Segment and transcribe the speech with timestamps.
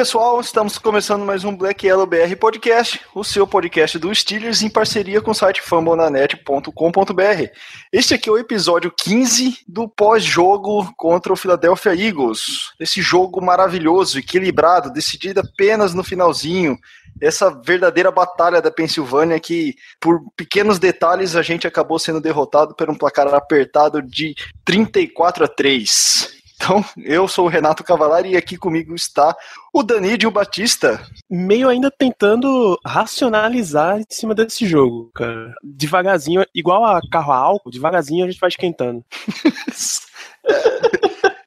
[0.00, 4.70] pessoal, estamos começando mais um Black Yellow BR Podcast, o seu podcast do Steelers em
[4.70, 7.52] parceria com o site fambonanet.com.br.
[7.92, 12.72] Este aqui é o episódio 15 do pós-jogo contra o Philadelphia Eagles.
[12.80, 16.78] Esse jogo maravilhoso, equilibrado, decidido apenas no finalzinho.
[17.20, 22.88] Essa verdadeira batalha da Pensilvânia que, por pequenos detalhes, a gente acabou sendo derrotado por
[22.88, 26.39] um placar apertado de 34 a 3.
[26.62, 29.34] Então, eu sou o Renato Cavalari e aqui comigo está
[29.72, 31.00] o Danídio Batista.
[31.28, 35.54] meio ainda tentando racionalizar em cima desse jogo, cara.
[35.64, 39.02] Devagarzinho, igual a carro a álcool, devagarzinho a gente vai esquentando.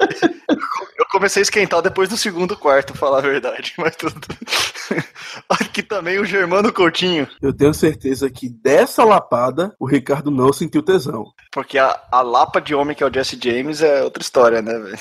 [1.13, 4.19] Comecei a esquentar depois do segundo quarto, falar a verdade, mas tudo.
[5.47, 10.81] Aqui também o Germano Coutinho, Eu tenho certeza que dessa lapada o Ricardo não sentiu
[10.81, 11.25] tesão.
[11.51, 14.73] porque a, a lapa de homem que é o Jesse James é outra história, né,
[14.79, 14.97] velho?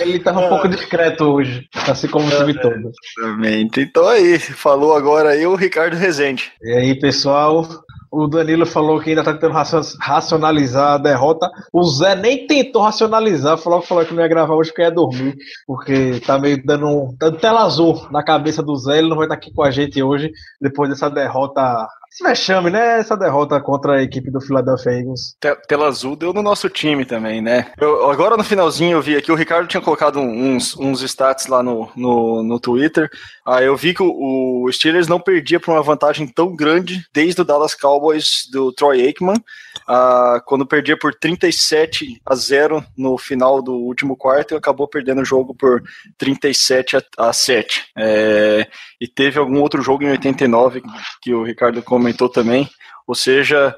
[0.00, 2.90] Ele tava um pouco discreto hoje, assim como o time todo.
[3.18, 3.80] Exatamente.
[3.82, 6.50] Então aí, falou agora aí o Ricardo Rezende.
[6.62, 7.68] E aí, pessoal,
[8.12, 11.50] o Danilo falou que ainda tá tentando racio- racionalizar a derrota.
[11.72, 14.90] O Zé nem tentou racionalizar, falou que falou que não ia gravar hoje porque ia
[14.90, 15.34] dormir,
[15.66, 18.98] porque tá meio dando, um, dando tela azul na cabeça do Zé.
[18.98, 21.88] Ele não vai estar aqui com a gente hoje, depois dessa derrota.
[22.12, 22.98] Esse vexame, né?
[23.00, 25.34] Essa derrota contra a equipe do Philadelphia Eagles.
[25.40, 27.72] Te- Tela azul deu no nosso time também, né?
[27.80, 31.62] Eu- agora no finalzinho eu vi aqui, o Ricardo tinha colocado uns, uns stats lá
[31.62, 33.08] no, no, no Twitter.
[33.46, 37.40] Aí eu vi que o, o Steelers não perdia por uma vantagem tão grande desde
[37.40, 39.42] o Dallas Cowboys do Troy Aikman,
[39.86, 45.24] ah, quando perdia por 37 a 0 no final do último quarto acabou perdendo o
[45.24, 45.82] jogo por
[46.18, 47.84] 37 a, a 7.
[47.96, 48.66] É,
[49.00, 50.82] e teve algum outro jogo em 89
[51.20, 52.68] que o Ricardo comentou também.
[53.06, 53.74] Ou seja,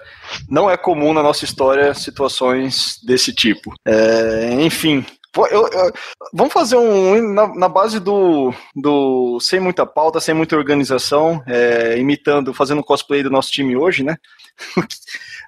[0.48, 3.74] não é comum na nossa história situações desse tipo.
[3.84, 5.04] É, enfim.
[5.36, 5.92] Eu- eu-
[6.32, 11.98] vamos fazer um na, na base do, do sem muita pauta, sem muita organização, é,
[11.98, 14.16] imitando, fazendo cosplay do nosso time hoje, né?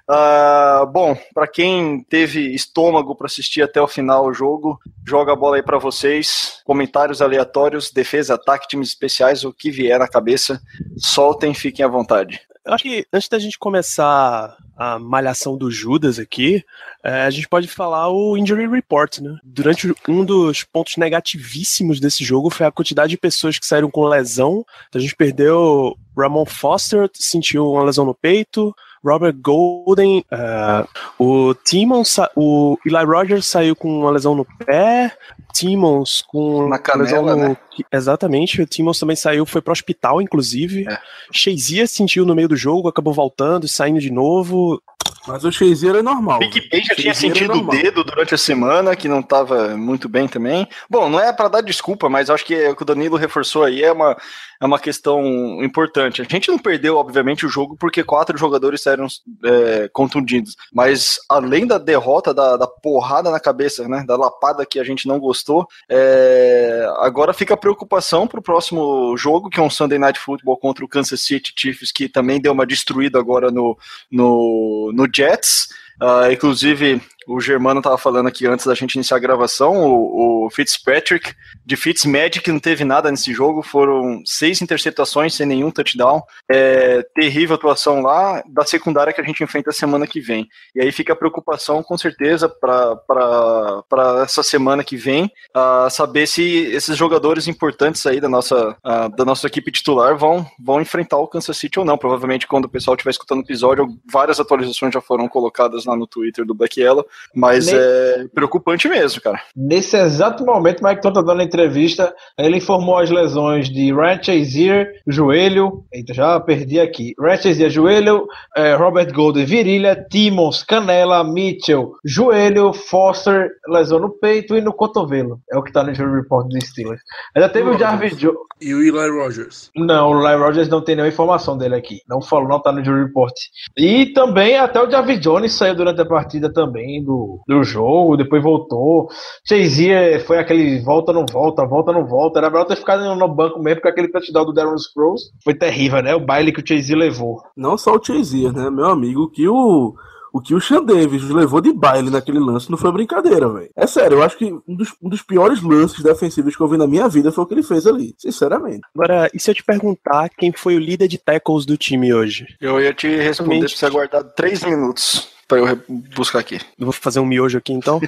[0.09, 5.35] Ah, bom, para quem teve estômago para assistir até o final o jogo, joga a
[5.35, 6.61] bola aí para vocês.
[6.63, 10.61] Comentários aleatórios, defesa, ataque, times especiais, o que vier na cabeça,
[10.97, 12.39] soltem, fiquem à vontade.
[12.67, 16.61] Eu acho que antes da gente começar a malhação do Judas aqui,
[17.01, 19.37] é, a gente pode falar o injury report, né?
[19.41, 24.03] Durante um dos pontos negativíssimos desse jogo foi a quantidade de pessoas que saíram com
[24.05, 24.65] lesão.
[24.89, 28.75] Então a gente perdeu Ramon Foster, sentiu uma lesão no peito.
[29.03, 30.85] Robert Golden, é,
[31.17, 35.15] o Timmons, sa- o Eli Rogers saiu com uma lesão no pé,
[35.57, 37.57] Timmons com Na canela, no né?
[37.91, 40.87] Exatamente, o Timmons também saiu, foi pro hospital, inclusive.
[40.87, 40.99] É.
[41.31, 44.81] Shazier sentiu no meio do jogo, acabou voltando, saindo de novo.
[45.27, 46.39] Mas o Shazier é normal.
[46.39, 47.75] Big Ben já tinha é sentido o normal.
[47.75, 50.67] dedo durante a semana, que não estava muito bem também.
[50.89, 53.63] Bom, não é para dar desculpa, mas acho que é o que o Danilo reforçou
[53.63, 54.15] aí é uma,
[54.61, 55.21] é uma questão
[55.61, 56.21] importante.
[56.21, 59.07] A gente não perdeu, obviamente, o jogo porque quatro jogadores saíram
[59.43, 60.55] é, contundidos.
[60.73, 65.07] Mas além da derrota, da, da porrada na cabeça, né, da lapada que a gente
[65.07, 65.46] não gostou,
[65.89, 70.57] é, agora fica a preocupação para o próximo jogo, que é um Sunday Night Football
[70.57, 73.77] contra o Kansas City Chiefs, que também deu uma destruída agora no,
[74.11, 75.69] no, no Jets.
[75.99, 80.49] Ah, inclusive, o Germano estava falando aqui antes da gente iniciar a gravação, o, o
[80.49, 81.33] Fitzpatrick,
[81.65, 86.21] de Fitzmagic, não teve nada nesse jogo, foram seis interceptações sem nenhum touchdown.
[86.49, 90.47] É, terrível atuação lá, da secundária que a gente enfrenta a semana que vem.
[90.73, 96.41] E aí fica a preocupação, com certeza, para essa semana que vem, ah, saber se
[96.67, 101.27] esses jogadores importantes aí da nossa, ah, da nossa equipe titular vão, vão enfrentar o
[101.27, 101.97] Kansas City ou não.
[101.97, 106.07] Provavelmente, quando o pessoal estiver escutando o episódio, várias atualizações já foram colocadas lá no
[106.07, 109.41] Twitter do Black Yellow, mas é preocupante mesmo, cara.
[109.55, 114.21] Nesse exato momento, Mike Tom tá dando a entrevista, ele informou as lesões de Ryan
[114.21, 121.23] Chazier, joelho, eita, já perdi aqui, Ryan Chazier, joelho, eh, Robert Golden, virilha, Timmons, canela,
[121.23, 126.21] Mitchell, joelho, Foster, lesão no peito e no cotovelo, é o que tá no injury
[126.21, 127.01] report do Steelers.
[127.35, 129.69] Ainda teve o Jarvis Jones, E o Eli Rogers.
[129.75, 132.01] não, o Lai Rogers não tem nenhuma informação dele aqui.
[132.07, 133.33] Não falou, não tá no jury report.
[133.77, 137.03] E também até o Javi Jones saiu durante a partida também.
[137.07, 139.07] Do, do jogo, depois voltou.
[139.47, 142.39] Chazier foi aquele volta, não volta, volta, não volta.
[142.39, 146.03] Era melhor ter ficado no banco mesmo, porque aquele touchdown do Darren Sproles foi terrível,
[146.03, 146.13] né?
[146.13, 147.41] O baile que o Chazier levou.
[147.55, 149.95] Não só o Chazier, né, meu amigo, que o
[150.33, 153.69] o que o Sean Davis levou de baile naquele lance não foi brincadeira, velho.
[153.75, 156.77] É sério, eu acho que um dos, um dos, piores lances defensivos que eu vi
[156.77, 158.81] na minha vida foi o que ele fez ali, sinceramente.
[158.95, 162.45] Agora, e se eu te perguntar quem foi o líder de tackles do time hoje?
[162.61, 165.81] Eu ia te responder pra você aguardar três minutos pra eu
[166.15, 166.59] buscar aqui.
[166.77, 168.01] Eu vou fazer um miojo aqui então?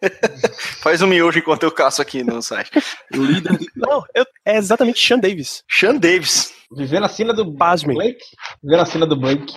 [0.80, 2.70] Faz um miojo enquanto eu caço aqui no site.
[3.14, 3.66] O líder de...
[3.76, 4.24] Não, eu...
[4.44, 5.62] é exatamente Sean Davis.
[5.68, 6.52] Sean Davis.
[6.74, 7.96] Vivendo a cena do Pasmem.
[7.96, 8.24] Blake?
[8.62, 9.54] Vivendo a cena do Blake.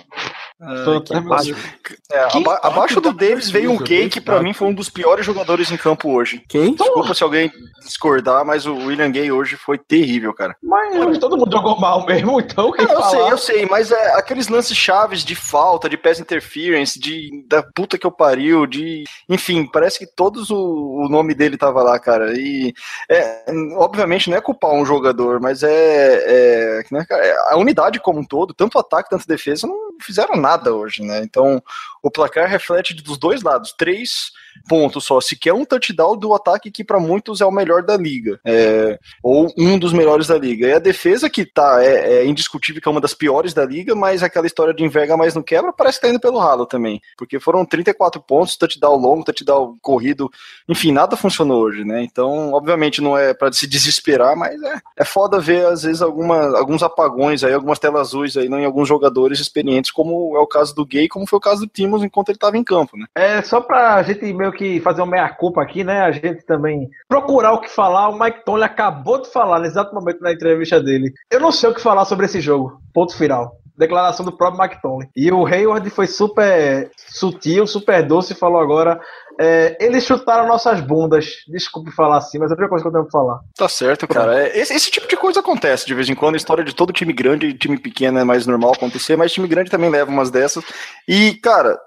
[2.12, 5.26] É, aba abaixo do Davis veio um Gay que pra mim foi um dos piores
[5.26, 6.44] jogadores em campo hoje.
[6.48, 6.74] Quem?
[6.74, 7.50] Desculpa se alguém
[7.82, 10.56] discordar, mas o William Gay hoje foi terrível, cara.
[10.62, 13.10] Mas todo mundo jogou mal mesmo, então quem Eu falar?
[13.10, 17.62] sei, eu sei, mas é aqueles lances chaves de falta, de pass interference, de da
[17.62, 19.02] puta que eu pariu, de.
[19.28, 22.32] Enfim, parece que todos o, o nome dele tava lá, cara.
[22.38, 22.72] E
[23.10, 23.44] é,
[23.76, 28.24] obviamente não é culpar um jogador, mas é, é, né, cara, a unidade como um
[28.24, 31.22] todo, tanto ataque quanto defesa, não fizeram nada hoje, né?
[31.22, 31.62] Então
[32.02, 33.72] o placar reflete dos dois lados.
[33.72, 34.32] Três
[34.68, 35.20] pontos só.
[35.20, 38.98] Se quer um touchdown do ataque que para muitos é o melhor da liga, é,
[39.22, 40.66] ou um dos melhores da liga.
[40.66, 43.94] E a defesa que tá é, é, indiscutível que é uma das piores da liga,
[43.94, 47.00] mas aquela história de enverga mais não quebra parece que tá indo pelo ralo também,
[47.16, 50.30] porque foram 34 pontos, touchdown longo, touchdown corrido,
[50.68, 52.02] enfim, nada funcionou hoje, né?
[52.02, 56.56] Então, obviamente não é para se desesperar, mas é, é foda ver às vezes alguma,
[56.58, 60.74] alguns apagões aí, algumas telas azuis aí em alguns jogadores experientes, como é o caso
[60.74, 63.06] do Gay, como foi o caso do Timos enquanto ele estava em campo, né?
[63.14, 66.00] É só pra gente meio que fazer uma meia-culpa aqui, né?
[66.00, 68.08] A gente também procurar o que falar.
[68.08, 71.12] O Mike Tomlin acabou de falar no exato momento na entrevista dele.
[71.30, 72.80] Eu não sei o que falar sobre esse jogo.
[72.92, 73.56] Ponto final.
[73.78, 75.08] Declaração do próprio Mike Tomlin.
[75.16, 79.00] E o Hayward foi super sutil, super doce e falou agora
[79.38, 81.42] é, eles chutaram nossas bundas.
[81.48, 83.40] Desculpe falar assim, mas é a primeira coisa que eu tenho pra falar.
[83.56, 84.40] Tá certo, cara.
[84.40, 86.34] É, esse, esse, tipo de coisa acontece de vez em quando.
[86.34, 89.48] A história de todo time grande e time pequeno é mais normal acontecer, mas time
[89.48, 90.64] grande também leva umas dessas.
[91.08, 91.78] E, cara,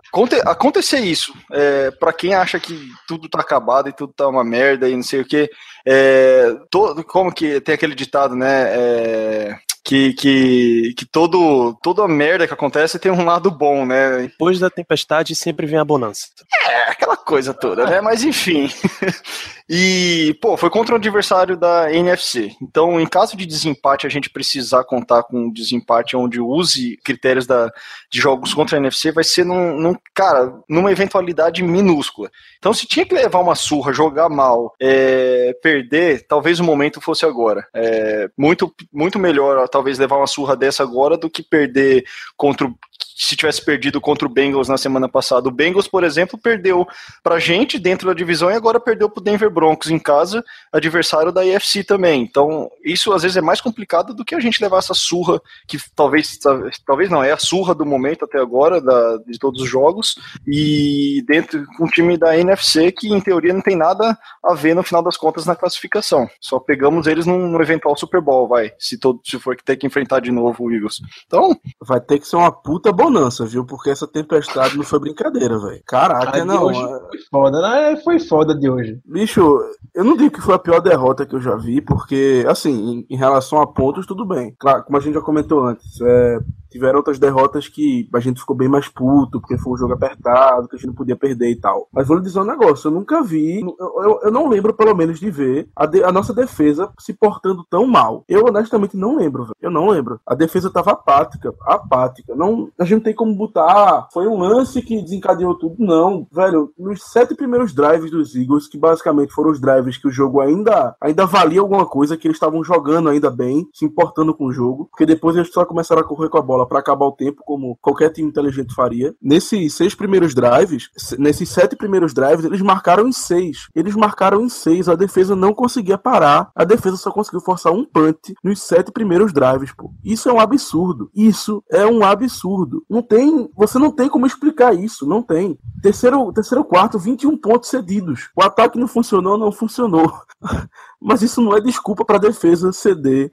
[0.46, 4.88] acontecer isso, é, para quem acha que tudo tá acabado e tudo tá uma merda
[4.88, 5.50] e não sei o que,
[5.86, 8.70] é, todo, como que tem aquele ditado, né?
[8.70, 9.56] É,
[9.86, 14.24] que, que, que todo, toda merda que acontece tem um lado bom, né?
[14.24, 16.28] Depois da tempestade sempre vem a bonança.
[16.68, 18.02] É, aquela coisa toda, né?
[18.02, 18.70] Mas enfim.
[19.68, 22.56] E, pô, foi contra o adversário da NFC.
[22.62, 27.48] Então, em caso de desempate, a gente precisar contar com um desempate onde use critérios
[27.48, 27.72] da,
[28.12, 32.30] de jogos contra a NFC, vai ser num, num cara, numa eventualidade minúscula.
[32.60, 37.26] Então, se tinha que levar uma surra, jogar mal, é, perder, talvez o momento fosse
[37.26, 37.68] agora.
[37.74, 42.06] É, muito, muito melhor, talvez, levar uma surra dessa agora do que perder
[42.38, 42.76] contra o
[43.16, 45.48] se tivesse perdido contra o Bengals na semana passada.
[45.48, 46.86] O Bengals, por exemplo, perdeu
[47.24, 51.46] pra gente dentro da divisão e agora perdeu pro Denver Broncos em casa, adversário da
[51.46, 52.22] IFC também.
[52.22, 55.78] Então, isso às vezes é mais complicado do que a gente levar essa surra, que
[55.96, 56.38] talvez,
[56.86, 60.16] talvez não, é a surra do momento até agora, da, de todos os jogos,
[60.46, 64.76] e dentro com um time da NFC que em teoria não tem nada a ver
[64.76, 66.30] no final das contas na classificação.
[66.42, 69.88] Só pegamos eles num, num eventual Super Bowl, vai, se, todo, se for ter que
[69.88, 71.02] enfrentar de novo o Eagles.
[71.26, 71.56] Então.
[71.80, 73.66] Vai ter que ser uma puta bonança, viu?
[73.66, 75.82] Porque essa tempestade não foi brincadeira, velho.
[75.86, 76.74] Caraca, A não.
[76.74, 77.96] Foi foda, né?
[78.04, 79.00] Foi foda de hoje.
[79.06, 79.60] Bicho,
[79.94, 82.72] eu não digo que foi a pior derrota que eu já vi, porque, assim,
[83.08, 84.56] em, em relação a pontos, tudo bem.
[84.60, 86.40] Claro, como a gente já comentou antes, é,
[86.72, 90.68] tiveram outras derrotas que a gente ficou bem mais puto, porque foi um jogo apertado,
[90.68, 91.88] que a gente não podia perder e tal.
[91.92, 94.94] Mas vou lhe dizer um negócio, eu nunca vi, eu, eu, eu não lembro pelo
[94.96, 98.24] menos de ver a, de- a nossa defesa se portando tão mal.
[98.28, 99.56] Eu honestamente não lembro, velho.
[99.62, 100.20] Eu não lembro.
[100.28, 102.36] A defesa tava apática, apática.
[102.36, 105.76] Não, a gente não tem como botar, ah, foi um lance que desencadeou tudo.
[105.80, 110.12] Não, velho, nos sete primeiros drives dos Eagles, que basicamente foram os drives que o
[110.12, 114.46] jogo ainda, ainda valia alguma coisa, que eles estavam jogando ainda bem, se importando com
[114.48, 117.12] o jogo, porque depois eles só começaram a correr com a bola pra acabar o
[117.12, 119.14] tempo, como qualquer time inteligente faria.
[119.22, 123.68] Nesses seis primeiros drives, se- nesses sete primeiros drives, eles marcaram em seis.
[123.76, 127.86] Eles marcaram em seis, a defesa não conseguia parar, a defesa só conseguiu forçar um
[127.86, 129.92] punt nos sete primeiros drives, pô.
[130.04, 131.10] Isso é um absurdo.
[131.16, 132.84] Isso é um absurdo.
[132.90, 135.58] Não tem, você não tem como explicar isso, não tem.
[135.82, 138.30] Terceiro, terceiro quarto, 21 pontos cedidos.
[138.36, 140.12] O ataque não funcionou, não funcionou.
[141.02, 143.32] Mas isso não é desculpa para a defesa ceder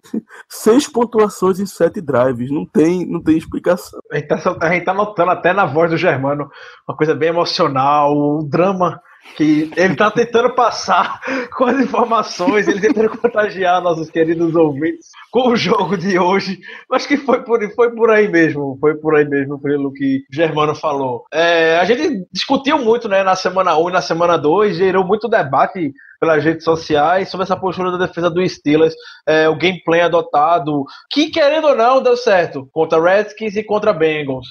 [0.48, 2.50] seis pontuações em sete drives.
[2.50, 4.00] Não tem, não tem explicação.
[4.10, 4.36] A gente, tá,
[4.84, 6.50] tá notando até na voz do Germano
[6.86, 9.00] uma coisa bem emocional, o drama
[9.36, 11.20] que ele tá tentando passar
[11.56, 16.60] com as informações, ele tentando contagiar nossos queridos ouvintes com o jogo de hoje.
[16.92, 20.34] Acho que foi por, foi por aí mesmo, foi por aí mesmo, pelo que o
[20.34, 21.24] Germano falou.
[21.32, 25.28] É, a gente discutiu muito né, na semana 1 e na semana 2, gerou muito
[25.28, 28.94] debate pelas redes sociais sobre essa postura da defesa do Steelers,
[29.26, 34.46] é, o gameplay adotado, que querendo ou não deu certo contra Redskins e contra Bengals.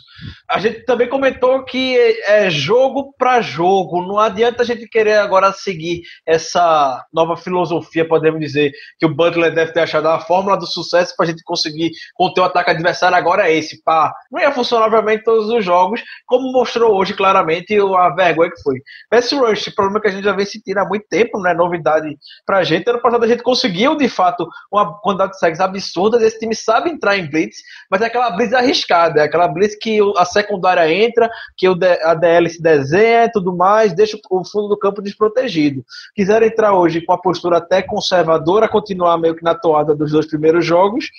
[0.49, 5.53] A gente também comentou que é jogo para jogo, não adianta a gente querer agora
[5.53, 10.67] seguir essa nova filosofia, podemos dizer, que o Butler deve ter achado a fórmula do
[10.67, 14.13] sucesso para a gente conseguir conter o ataque adversário agora é esse, pá.
[14.29, 18.81] Não ia funcionar obviamente todos os jogos, como mostrou hoje claramente a vergonha que foi.
[19.09, 21.60] Pass Rush, problema que a gente já vem sentindo há muito tempo, né?
[21.63, 22.89] Novidade pra gente.
[22.89, 26.23] Ano passado a gente conseguiu, de fato, uma quantidade de sacks absurda.
[26.25, 27.57] Esse time sabe entrar em blitz,
[27.89, 32.49] mas é aquela blitz arriscada, é aquela blitz que a secundária entra, que a DL
[32.49, 35.83] se desenha e tudo mais, deixa o fundo do campo desprotegido.
[36.15, 40.27] Quiseram entrar hoje com a postura até conservadora, continuar meio que na toada dos dois
[40.27, 41.09] primeiros jogos,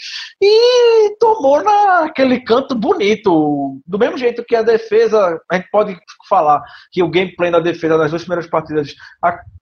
[0.41, 3.81] e tomou naquele canto bonito.
[3.87, 5.97] Do mesmo jeito que a defesa, a gente pode
[6.29, 8.95] falar que o gameplay da defesa nas duas primeiras partidas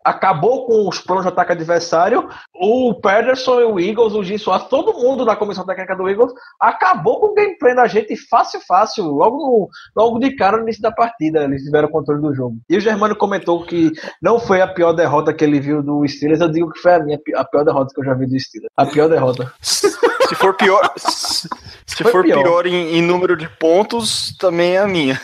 [0.05, 2.29] acabou com os planos de ataque adversário.
[2.55, 4.37] O Pederson e o Eagles, o Jim
[4.69, 9.05] todo mundo da comissão técnica do Eagles acabou com o gameplay da gente fácil, fácil,
[9.05, 11.43] logo, no, logo de cara no início da partida.
[11.43, 12.57] Eles tiveram controle do jogo.
[12.71, 13.91] E o Germano comentou que
[14.23, 16.41] não foi a pior derrota que ele viu do Steelers.
[16.41, 18.73] Eu digo que foi a minha a pior derrota que eu já vi do Steelers.
[18.77, 19.53] A pior derrota.
[20.31, 24.87] Se for pior, se for pior, pior em, em, número de pontos, também é a
[24.87, 25.21] minha.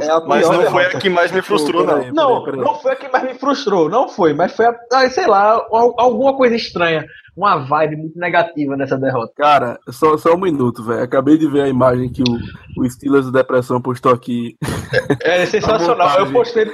[0.00, 0.70] É a mas não derrota.
[0.70, 2.12] foi a que mais me frustrou, não.
[2.12, 5.62] Não, não foi a que mais me frustrou, não foi, mas foi a, sei lá,
[5.70, 7.04] alguma coisa estranha
[7.36, 9.32] uma vibe muito negativa nessa derrota.
[9.36, 11.02] Cara, só, só um minuto, velho.
[11.02, 14.56] Acabei de ver a imagem que o, o Steelers da Depressão postou aqui.
[15.22, 16.18] É, é sensacional.
[16.18, 16.70] Eu postei,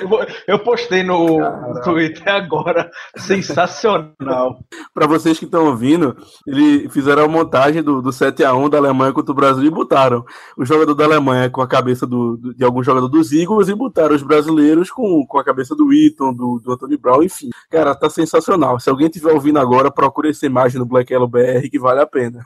[0.47, 1.81] eu postei no Caramba.
[1.83, 2.91] Twitter agora.
[3.17, 4.59] Sensacional.
[4.93, 9.33] Para vocês que estão ouvindo, eles fizeram a montagem do, do 7x1 da Alemanha contra
[9.33, 10.25] o Brasil e botaram
[10.57, 14.15] o jogador da Alemanha com a cabeça do, de algum jogador dos Eagles e botaram
[14.15, 17.49] os brasileiros com, com a cabeça do Eaton, do, do Anthony Brown, enfim.
[17.71, 18.79] Cara, tá sensacional.
[18.79, 22.07] Se alguém estiver ouvindo agora, procure esse imagem no Black Yellow BR que vale a
[22.07, 22.45] pena.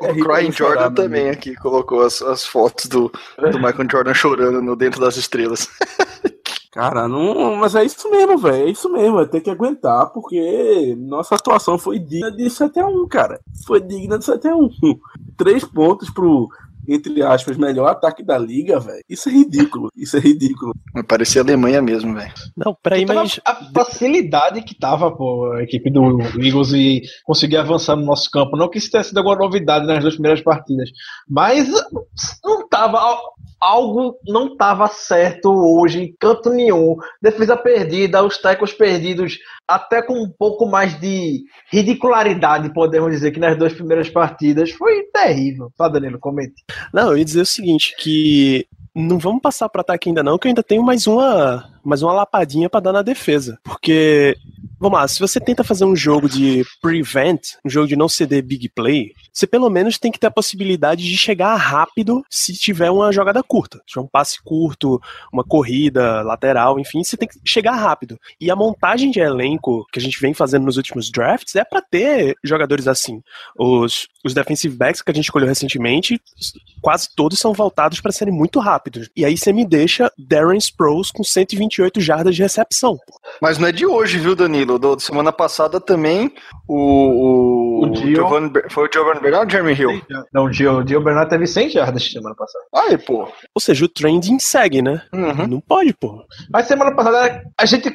[0.00, 4.60] O, é Crying Jordan também aqui colocou as, as fotos do, do Michael Jordan chorando
[4.60, 5.68] no Dentro das Estrelas.
[6.78, 8.68] Cara, não, mas é isso mesmo, velho.
[8.68, 13.40] É isso mesmo, vai ter que aguentar, porque nossa atuação foi digna de 7x1, cara.
[13.66, 14.70] Foi digna de 7x1.
[15.36, 16.48] Três pontos pro,
[16.86, 19.02] entre aspas, melhor ataque da liga, velho.
[19.08, 19.88] Isso é ridículo.
[19.96, 20.72] Isso é ridículo.
[21.08, 22.32] Parecia Alemanha mesmo, velho.
[22.56, 23.40] Não, peraí, mas.
[23.44, 28.56] A facilidade que tava, pô, a equipe do Eagles e conseguir avançar no nosso campo.
[28.56, 30.90] Não que isso tenha sido alguma novidade nas duas primeiras partidas.
[31.28, 31.68] Mas
[32.44, 33.00] não tava
[33.60, 36.96] algo não estava certo hoje em canto nenhum.
[37.20, 43.40] Defesa perdida, os tecos perdidos, até com um pouco mais de ridicularidade, podemos dizer, que
[43.40, 44.70] nas duas primeiras partidas.
[44.70, 45.70] Foi terrível.
[45.76, 46.64] Fala, Danilo, comente.
[46.92, 50.46] Não, eu ia dizer o seguinte, que não vamos passar para ataque ainda não, que
[50.46, 53.58] eu ainda tenho mais uma, mais uma lapadinha para dar na defesa.
[53.62, 54.36] Porque
[54.80, 58.44] Vamos lá, se você tenta fazer um jogo de prevent, um jogo de não ceder
[58.44, 62.88] big play, você pelo menos tem que ter a possibilidade de chegar rápido se tiver
[62.88, 63.78] uma jogada curta.
[63.78, 65.00] Se tiver um passe curto,
[65.32, 68.20] uma corrida lateral, enfim, você tem que chegar rápido.
[68.40, 71.82] E a montagem de elenco que a gente vem fazendo nos últimos drafts é para
[71.82, 73.20] ter jogadores assim.
[73.58, 76.20] Os, os defensive backs que a gente escolheu recentemente,
[76.80, 79.10] quase todos são voltados para serem muito rápidos.
[79.16, 81.24] E aí você me deixa Darren Sproles com
[81.68, 82.98] 128 jardas de recepção.
[83.40, 84.78] Mas não é de hoje, viu, Danilo?
[84.78, 86.32] Do, do semana passada também,
[86.66, 87.82] o.
[87.84, 90.02] o, o Giovanni, foi o Giovanni Bernard ou o Jeremy Hill?
[90.32, 92.64] Não, o Gio, o Bernard teve 100 jardas semana passada.
[92.74, 93.28] Aí, pô.
[93.54, 95.02] Ou seja, o trending segue, né?
[95.12, 95.46] Uhum.
[95.46, 96.24] Não pode, pô.
[96.50, 97.90] Mas semana passada a gente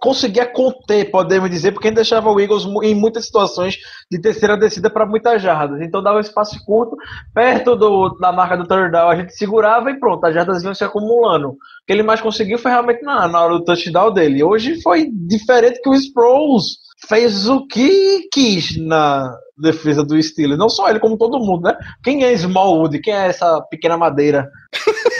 [0.00, 3.78] conseguia conter, podemos dizer, porque a gente deixava o Eagles em muitas situações
[4.10, 5.80] de terceira descida para muitas jardas.
[5.80, 6.96] Então dava um espaço curto,
[7.34, 10.74] perto do, da marca do third down, a gente segurava e pronto, as jardas iam
[10.74, 11.50] se acumulando.
[11.50, 11.56] O
[11.86, 14.44] que ele mais conseguiu foi realmente na, na hora do touchdown dele.
[14.44, 20.58] Hoje foi diferente que o Sproles fez o que quis na defesa do Steelers.
[20.58, 21.76] Não só ele, como todo mundo, né?
[22.02, 23.00] Quem é Smallwood?
[23.00, 24.48] Quem é essa pequena madeira?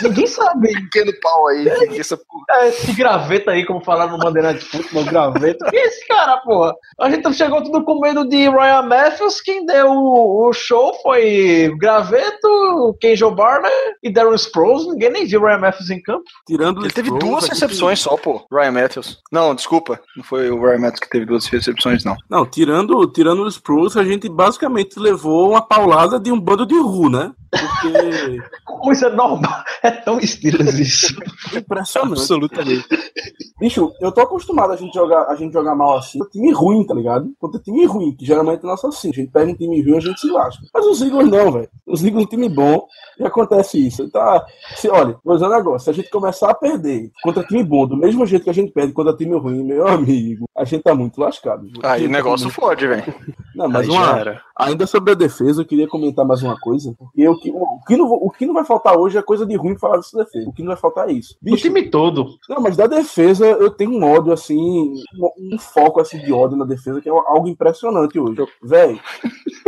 [0.02, 0.72] Ninguém sabe.
[0.72, 1.68] Pequeno pau aí.
[1.68, 2.18] É, que essa
[2.50, 5.66] é, esse graveta aí, como falaram no Bandeira de Futebol, graveta.
[5.70, 6.74] Quem é esse cara, porra?
[6.98, 9.40] A gente chegou tudo com medo de Ryan Matthews.
[9.40, 13.70] Quem deu o, show foi Graveto, Kenjo Barner
[14.02, 14.86] e Darren Sproles.
[14.86, 16.24] Ninguém nem viu Ryan Matthews em campo.
[16.46, 18.46] Tirando Ele teve duas recepções só, pô.
[18.50, 19.20] Ryan Matthews.
[19.30, 20.00] Não, desculpa.
[20.16, 22.16] Não foi o Ryan Matthews que teve duas recepções, não.
[22.28, 26.78] Não, tirando, tirando os Sproles, a gente basicamente levou uma paulada de um bando de
[26.78, 27.32] ru, né?
[27.50, 29.64] Porque Como isso é normal?
[29.82, 31.14] É tão Steelers isso.
[31.56, 32.12] impressionante.
[32.12, 32.86] Absolutamente.
[33.60, 36.18] Bicho, eu tô acostumado a gente jogar, a gente jogar mal assim.
[36.30, 37.32] Time ruim, tá ligado?
[37.40, 39.10] Contra time ruim, que geralmente é nosso assim.
[39.10, 40.62] A gente pega um time ruim, a gente se lasca.
[40.72, 41.68] Mas os Eagles não, velho.
[41.86, 42.86] Os Eagles é um time bom
[43.18, 44.08] e acontece isso.
[44.10, 45.84] Tá, se, olha, vou dizer um negócio.
[45.84, 48.72] Se a gente começar a perder contra time bom, do mesmo jeito que a gente
[48.72, 51.66] perde contra time ruim, meu amigo, a gente tá muito lascado.
[51.82, 53.14] Aí o negócio fode, velho.
[53.54, 54.42] Não, mas Aí uma, era.
[54.56, 56.94] Ainda sobre a defesa, eu queria comentar mais uma coisa.
[56.96, 59.56] Porque o que, o, que não, o que não vai faltar hoje é coisa de
[59.56, 60.48] ruim falar dessa defesa.
[60.48, 61.36] O que não vai faltar é isso.
[61.46, 62.36] O time todo.
[62.48, 64.92] Não, mas da defesa eu tenho um ódio, assim,
[65.52, 68.44] um, foco assim, de ódio na defesa que é algo impressionante hoje.
[68.62, 69.00] Véi,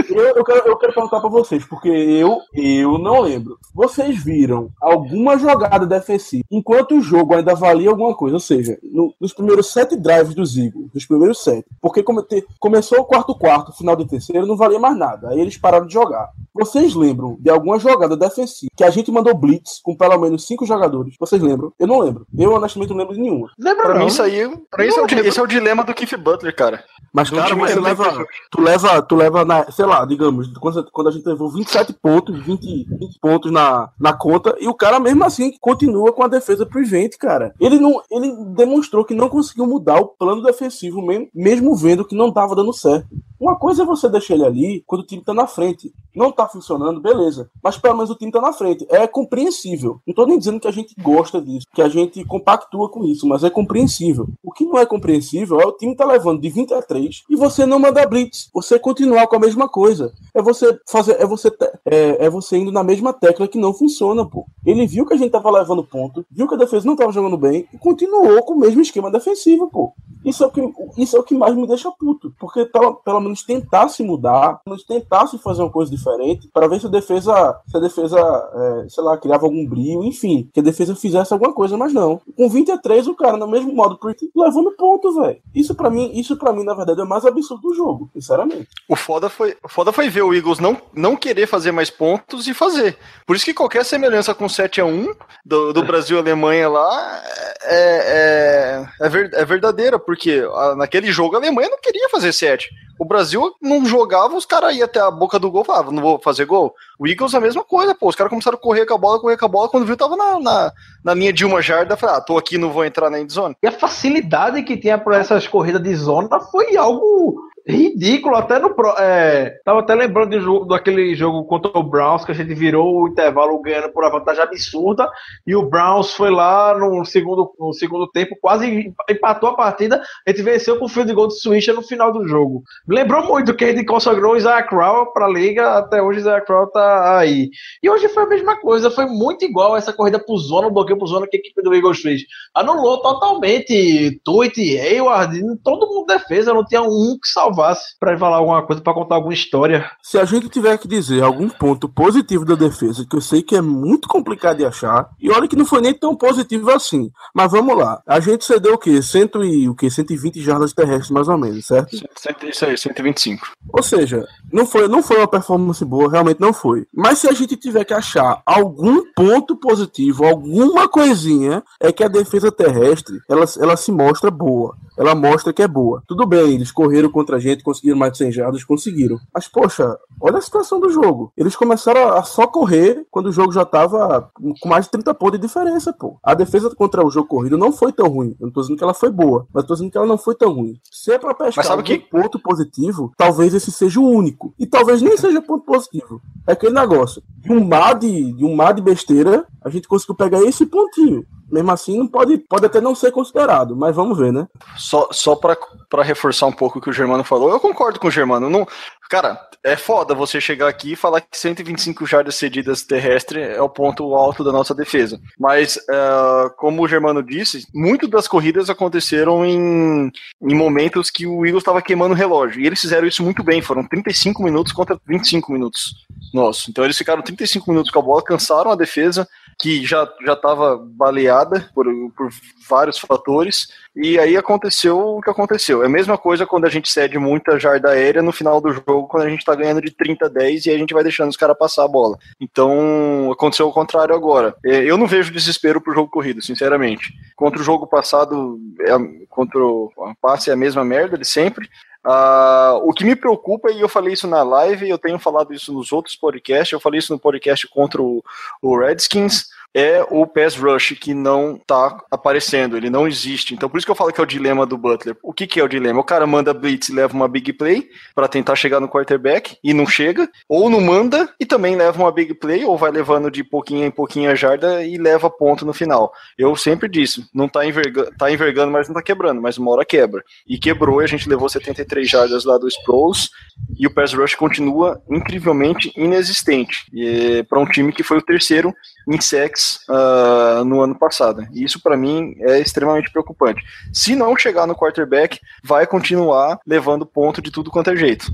[0.08, 3.58] eu, eu, quero, eu quero perguntar pra vocês, porque eu, eu não lembro.
[3.74, 8.36] Vocês viram alguma jogada defensiva enquanto o jogo ainda valia alguma coisa?
[8.36, 11.66] Ou seja, no- nos primeiros sete drives dos Eagles, nos primeiros sete.
[11.80, 15.28] Porque come- te- começou o quarto quarto, final do terceiro, não valia mais nada.
[15.30, 16.30] Aí eles pararam de jogar.
[16.54, 20.64] Vocês lembram de alguma jogada defensiva que a gente mandou blitz com pelo menos cinco
[20.66, 21.14] jogadores?
[21.18, 21.72] Vocês lembram?
[21.78, 22.26] Eu não lembro.
[22.36, 23.48] Eu honestamente não lembro de nenhuma.
[23.58, 24.00] Lembra Pra não?
[24.02, 24.48] mim, isso aí.
[24.70, 26.82] Pra mim, esse é, o, esse é o dilema do Keith Butler, cara.
[27.12, 30.88] Mas, cara, você tempo leva, pra- tu leva, tu leva na, sei lá, digamos, quando,
[30.92, 35.00] quando a gente levou 27 pontos, 20, 20 pontos na, na conta, e o cara
[35.00, 37.52] mesmo assim continua com a defesa prevent, cara.
[37.58, 42.14] Ele não, ele demonstrou que não conseguiu mudar o plano defensivo mesmo, mesmo vendo que
[42.14, 43.08] não tava dando certo.
[43.40, 45.90] Uma coisa é você deixar ele ali quando o time tá na frente.
[46.14, 47.48] Não tá funcionando, beleza.
[47.64, 48.86] Mas pelo menos o time tá na frente.
[48.90, 49.69] É compreensível.
[50.06, 53.26] Não tô nem dizendo que a gente gosta disso, que a gente compactua com isso,
[53.26, 54.28] mas é compreensível.
[54.42, 57.36] O que não é compreensível é o time tá levando de 20 a 3 e
[57.36, 58.50] você não mandar blitz.
[58.54, 60.12] Você continuar com a mesma coisa.
[60.34, 61.50] É você fazer, é você,
[61.84, 64.46] é, é você indo na mesma tecla que não funciona, pô.
[64.64, 67.36] Ele viu que a gente tava levando ponto, viu que a defesa não tava jogando
[67.36, 69.92] bem e continuou com o mesmo esquema defensivo, pô.
[70.24, 70.60] Isso é o que,
[70.98, 72.32] isso é o que mais me deixa puto.
[72.38, 76.80] Porque pelo, pelo menos tentasse mudar, pelo menos tentasse fazer uma coisa diferente, para ver
[76.80, 80.62] se a defesa, se a defesa, é, sei lá, criava algum brilho, enfim, que a
[80.62, 82.20] defesa fizesse alguma coisa, mas não.
[82.36, 83.98] Com 23, o cara, no mesmo modo,
[84.36, 85.38] levando ponto, velho.
[85.54, 88.68] Isso para mim, isso para mim, na verdade, é o mais absurdo do jogo, sinceramente.
[88.88, 92.46] O foda foi, o foda foi ver o Eagles não, não querer fazer mais pontos
[92.48, 92.96] e fazer.
[93.26, 95.12] Por isso que qualquer semelhança com 7 a 1
[95.44, 97.22] do, do Brasil e Alemanha lá
[97.62, 102.32] é, é, é, ver- é verdadeira, porque ah, naquele jogo a Alemanha não queria fazer
[102.32, 102.68] 7.
[102.98, 106.02] O Brasil não jogava, os caras iam até a boca do gol e falavam, não
[106.02, 106.74] vou fazer gol.
[106.98, 108.08] O Eagles a mesma coisa, pô.
[108.08, 110.16] Os caras começaram a correr com a bola, correr com a bola, quando viu, tava
[110.16, 110.72] na, na,
[111.04, 113.56] na linha de uma jarda, falei, ah, tô aqui, não vou entrar na endzone.
[113.62, 118.36] E a facilidade que tinha para essas corridas de zona foi algo ridículo.
[118.36, 118.74] Até no.
[118.98, 123.02] É, tava até lembrando de jogo, daquele jogo contra o Browns que a gente virou
[123.02, 125.10] o intervalo ganhando por uma vantagem absurda.
[125.46, 130.02] E o Browns foi lá no segundo, no segundo tempo, quase empatou a partida.
[130.26, 132.62] A gente venceu com o field goal de Swisher no final do jogo.
[132.88, 135.78] Lembrou muito que a gente consagrou o Isaiah Crowell para a liga.
[135.78, 137.50] Até hoje o Isaiah Crowell tá aí.
[137.82, 138.90] E hoje foi a mesma coisa.
[138.90, 141.74] Foi muito igual essa corrida pro zona, o bloqueio pro zona que a equipe do
[141.74, 142.22] Eagles fez
[142.54, 147.28] anulou totalmente Tuit, Hayward, todo mundo defesa, não tinha um que
[147.60, 149.90] salvasse pra falar alguma coisa, pra contar alguma história.
[150.02, 153.54] Se a gente tiver que dizer algum ponto positivo da defesa, que eu sei que
[153.54, 157.10] é muito complicado de achar, e olha que não foi nem tão positivo assim.
[157.34, 158.02] Mas vamos lá.
[158.06, 159.02] A gente cedeu o quê?
[159.02, 159.90] Cento e, o quê?
[159.90, 161.94] 120 jardas terrestres, mais ou menos, certo?
[162.42, 163.46] Isso aí, 125.
[163.72, 166.86] Ou seja, não foi, não foi uma performance boa, realmente não foi.
[166.94, 172.08] Mas se a gente tiver que achar algum ponto positivo, alguma coisinha, é que a
[172.08, 174.76] defesa terrestre, ela, ela se mostra boa.
[175.00, 176.02] Ela mostra que é boa.
[176.06, 179.16] Tudo bem, eles correram contra a gente, conseguiram mais de 100 jardas, conseguiram.
[179.34, 181.32] Mas, poxa, olha a situação do jogo.
[181.38, 185.40] Eles começaram a só correr quando o jogo já tava com mais de 30 pontos
[185.40, 186.18] de diferença, pô.
[186.22, 188.36] A defesa contra o jogo corrido não foi tão ruim.
[188.38, 190.34] Eu não tô dizendo que ela foi boa, mas tô dizendo que ela não foi
[190.34, 190.74] tão ruim.
[190.90, 194.52] Se é pra pescar Mas sabe que- ponto positivo, talvez esse seja o único.
[194.58, 196.20] E talvez nem seja ponto positivo.
[196.46, 197.22] É aquele negócio.
[197.38, 201.24] De um mar de, de um mar de besteira, a gente conseguiu pegar esse pontinho.
[201.50, 204.46] Mesmo assim, pode, pode até não ser considerado, mas vamos ver, né?
[204.76, 208.10] Só, só pra reforçar um pouco o que o Germano falou, eu concordo com o
[208.10, 208.48] Germano.
[208.48, 208.66] Não,
[209.08, 213.68] cara, é foda você chegar aqui e falar que 125 jardas cedidas terrestre é o
[213.68, 215.20] ponto alto da nossa defesa.
[215.38, 220.10] Mas, é, como o Germano disse, muitas das corridas aconteceram em,
[220.42, 222.60] em momentos que o Eagles estava queimando o relógio.
[222.60, 226.06] E eles fizeram isso muito bem, foram 35 minutos contra 25 minutos.
[226.32, 229.28] Nossa, então eles ficaram 35 minutos com a bola, cansaram a defesa,
[229.60, 232.30] que já já estava baleada por, por
[232.68, 235.82] vários fatores, e aí aconteceu o que aconteceu.
[235.82, 239.08] É a mesma coisa quando a gente cede muita jarda aérea no final do jogo,
[239.08, 241.36] quando a gente tá ganhando de 30 a 10 e a gente vai deixando os
[241.36, 242.16] caras passar a bola.
[242.40, 244.54] Então, aconteceu o contrário agora.
[244.64, 247.12] É, Eu não vejo desespero pro jogo corrido, sinceramente.
[247.34, 248.92] Contra o jogo passado, é,
[249.28, 251.68] contra o passe é a mesma merda de sempre.
[252.02, 255.72] Ah, o que me preocupa, e eu falei isso na live, eu tenho falado isso
[255.72, 258.24] nos outros podcasts, eu falei isso no podcast contra o,
[258.62, 263.54] o Redskins, é o pass rush que não tá aparecendo, ele não existe.
[263.54, 265.16] Então por isso que eu falo que é o dilema do Butler.
[265.22, 266.00] O que, que é o dilema?
[266.00, 269.72] O cara manda blitz e leva uma big play para tentar chegar no quarterback e
[269.72, 273.44] não chega, ou não manda e também leva uma big play, ou vai levando de
[273.44, 276.12] pouquinho em pouquinho a jarda e leva ponto no final.
[276.36, 279.84] Eu sempre disse, não tá, enverga tá envergando, mas não tá quebrando, mas uma hora
[279.84, 280.22] quebra.
[280.46, 283.30] E quebrou e a gente levou 73 jardas lá do Sproles
[283.78, 286.84] e o pass rush continua incrivelmente inexistente.
[286.92, 288.74] E para um time que foi o terceiro
[289.08, 289.20] em
[289.60, 291.46] sacks uh, no ano passado.
[291.52, 293.62] E isso para mim é extremamente preocupante.
[293.92, 298.26] Se não chegar no quarterback, vai continuar levando ponto de tudo quanto é jeito.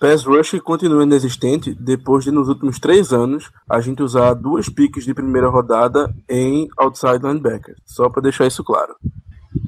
[0.00, 5.04] Pass rush continua inexistente depois de nos últimos três anos a gente usar duas piques
[5.04, 7.74] de primeira rodada em outside linebacker.
[7.84, 8.94] Só para deixar isso claro.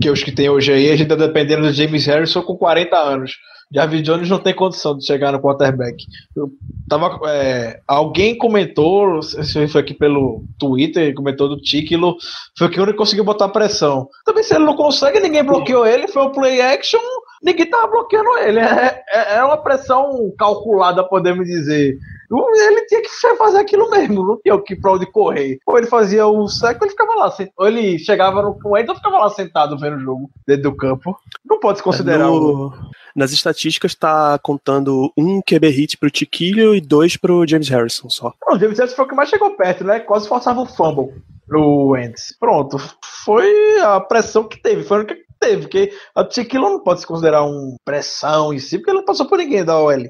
[0.00, 2.96] Que os que tem hoje aí, a gente tá dependendo do James Harrison com 40
[2.96, 3.38] anos.
[3.72, 6.04] Jarvis Jones não tem condição de chegar no quarterback.
[6.34, 6.50] Eu
[6.88, 12.16] tava, é, alguém comentou, se foi aqui pelo Twitter, comentou do Tiquilo,
[12.58, 14.08] foi que único conseguiu botar pressão.
[14.24, 17.00] Também se ele não consegue, ninguém bloqueou ele, foi o play action,
[17.42, 18.58] ninguém tava bloqueando ele.
[18.58, 21.96] É, é, é uma pressão calculada, podemos dizer.
[22.30, 25.58] Ele tinha que fazer aquilo mesmo, não tinha o que pra onde correr.
[25.66, 29.18] Ou ele fazia o seco, ele ficava lá, ou ele chegava no point, ou ficava
[29.18, 31.16] lá sentado vendo o jogo dentro do campo.
[31.44, 32.72] Não pode se considerar No- o
[33.16, 38.32] Nas estatísticas tá contando um QB hit pro Tiquilho e dois pro James Harrison só.
[38.46, 39.98] Não, o James Harrison foi o que mais chegou perto, né?
[40.00, 41.12] Quase forçava o fumble
[41.48, 42.36] pro Wentz.
[42.38, 42.78] Pronto.
[43.24, 44.84] Foi a pressão que teve.
[44.84, 45.62] Foi a única que teve.
[45.62, 49.26] Porque a Tiquilo não pode se considerar uma pressão em si, porque ele não passou
[49.26, 50.04] por ninguém da OL.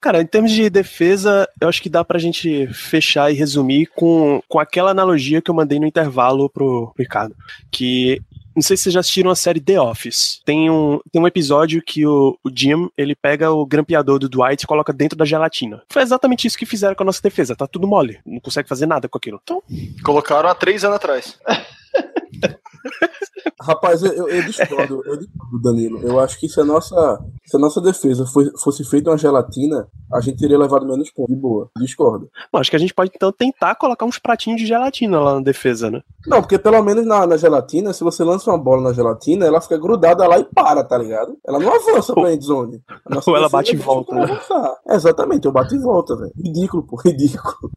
[0.00, 4.40] Cara, em termos de defesa, eu acho que dá pra gente fechar e resumir com,
[4.48, 7.34] com aquela analogia que eu mandei no intervalo pro Ricardo.
[7.70, 8.20] Que.
[8.54, 10.40] Não sei se vocês já assistiram a série The Office.
[10.42, 14.64] Tem um, tem um episódio que o, o Jim ele pega o grampeador do Dwight
[14.64, 15.82] e coloca dentro da gelatina.
[15.90, 17.54] Foi exatamente isso que fizeram com a nossa defesa.
[17.54, 18.18] Tá tudo mole.
[18.24, 19.38] Não consegue fazer nada com aquilo.
[19.42, 19.62] Então,
[20.02, 21.38] Colocaram há três anos atrás.
[23.60, 26.00] Rapaz, eu, eu- eu discordo, eu discordo, Danilo.
[26.02, 29.88] Eu acho que se a nossa, se a nossa defesa foi- fosse feita uma gelatina,
[30.12, 31.34] a gente teria levado menos pontos.
[31.34, 31.70] De boa.
[31.78, 32.30] Discordo.
[32.52, 35.40] bom, acho que a gente pode então tentar colocar uns pratinhos de gelatina lá na
[35.40, 36.02] defesa, né?
[36.26, 39.60] Não, porque pelo menos na, na gelatina, se você lança uma bola na gelatina, ela
[39.60, 41.36] fica grudada lá e para, tá ligado?
[41.46, 42.82] Ela não avança pra endzone.
[43.26, 44.40] Ou ela bate e volta, né?
[44.90, 46.32] Exatamente, eu bato e volta, velho.
[46.36, 47.70] Ridículo, pô, ridículo.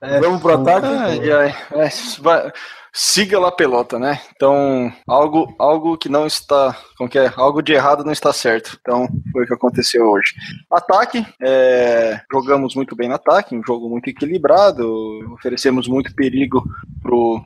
[0.00, 0.86] É, Vamos pro ataque?
[0.86, 1.88] Ai, ai, é,
[2.20, 2.52] vai-
[2.92, 4.20] siga lá pelota, né?
[4.34, 7.32] Então, algo, algo que não está, como que é?
[7.36, 8.78] Algo de errado não está certo.
[8.80, 10.34] Então, foi o que aconteceu hoje.
[10.70, 14.86] Ataque, é, jogamos muito bem no ataque, um jogo muito equilibrado,
[15.34, 16.64] oferecemos muito perigo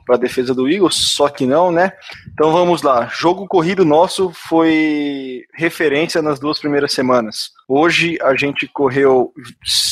[0.05, 1.93] para a defesa do Eagles, só que não, né?
[2.33, 3.07] Então vamos lá.
[3.07, 7.51] Jogo corrido nosso foi referência nas duas primeiras semanas.
[7.67, 9.33] Hoje a gente correu,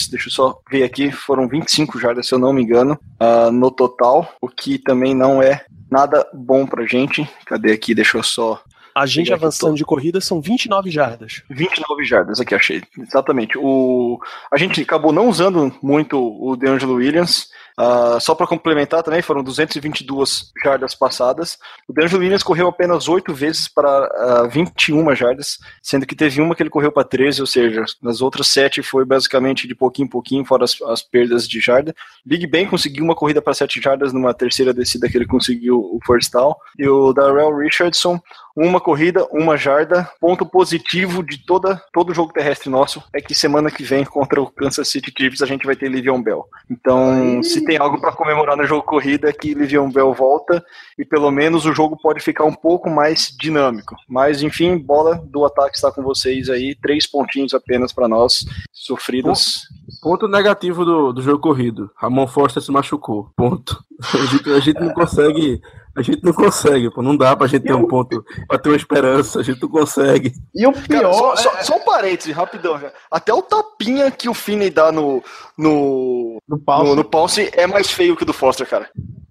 [0.09, 3.71] deixa eu só ver aqui, foram 25 jardas, se eu não me engano, ah, no
[3.71, 7.29] total, o que também não é nada bom pra gente.
[7.45, 7.93] Cadê aqui?
[7.93, 8.61] Deixa eu só
[8.95, 11.43] A gente avançando de corrida são 29 jardas.
[11.49, 12.81] 29 jardas aqui, achei.
[12.97, 13.57] Exatamente.
[13.57, 14.19] O,
[14.51, 17.49] a gente acabou não usando muito o DeAngelo Williams.
[17.77, 21.57] Ah, só para complementar também, foram 222 jardas passadas.
[21.87, 26.55] O DeAngelo Williams correu apenas 8 vezes para ah, 21 jardas, sendo que teve uma
[26.55, 30.09] que ele correu para 13, ou seja, nas outras 7 foi basicamente de pouquinho em
[30.09, 31.95] pouquinho, fora as, as perdas de jarda.
[32.25, 35.99] Big Ben conseguiu uma corrida para 7 jardas numa terceira descida que ele conseguiu o
[36.05, 36.55] first down.
[36.77, 38.19] E o Darrell Richardson
[38.55, 40.09] uma corrida, uma jarda.
[40.19, 44.41] Ponto positivo de toda, todo o jogo terrestre nosso é que semana que vem contra
[44.41, 46.45] o Kansas City Chiefs a gente vai ter Livion Bell.
[46.69, 50.61] Então, se tem algo para comemorar no jogo corrida que Livion Bell volta
[50.99, 53.95] e pelo menos o jogo pode ficar um pouco mais dinâmico.
[54.09, 59.61] Mas enfim, bola do ataque está com vocês aí, três pontinhos apenas para nós, sofridos.
[60.01, 61.89] Ponto negativo do, do jogo corrido.
[61.95, 63.31] Ramon Foster se machucou.
[63.37, 63.81] Ponto.
[64.13, 65.61] A gente, a gente não consegue.
[65.95, 67.01] A gente não consegue, pô.
[67.01, 69.39] Não dá pra gente ter um ponto, pra ter uma esperança.
[69.39, 70.31] A gente não consegue.
[70.55, 71.13] E o Cara, pior.
[71.13, 72.79] só, é- só- só um parêntese, rapidão.
[72.79, 72.91] já.
[73.11, 75.21] Até o tapinha que o Finney dá no,
[75.57, 76.83] no, no pau.
[76.85, 78.89] no, no Pounce é mais feio que o do Foster, cara.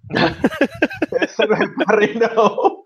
[1.19, 2.83] Essa eu não reparei, não.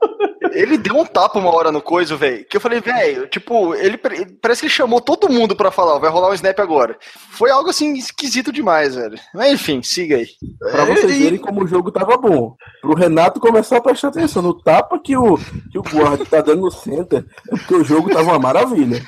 [0.53, 2.45] Ele deu um tapa uma hora no coisa, velho.
[2.45, 5.95] Que eu falei, velho, tipo, ele pare- parece que ele chamou todo mundo pra falar,
[5.95, 6.97] ó, vai rolar um snap agora.
[7.31, 9.17] Foi algo assim esquisito demais, velho.
[9.33, 10.27] Mas enfim, siga aí.
[10.59, 12.55] Pra vocês E- verem como o jogo tava bom.
[12.81, 15.37] Pro Renato começar a prestar atenção no tapa que o,
[15.71, 19.01] que o guarda tá dando no center, é porque o jogo tava uma maravilha.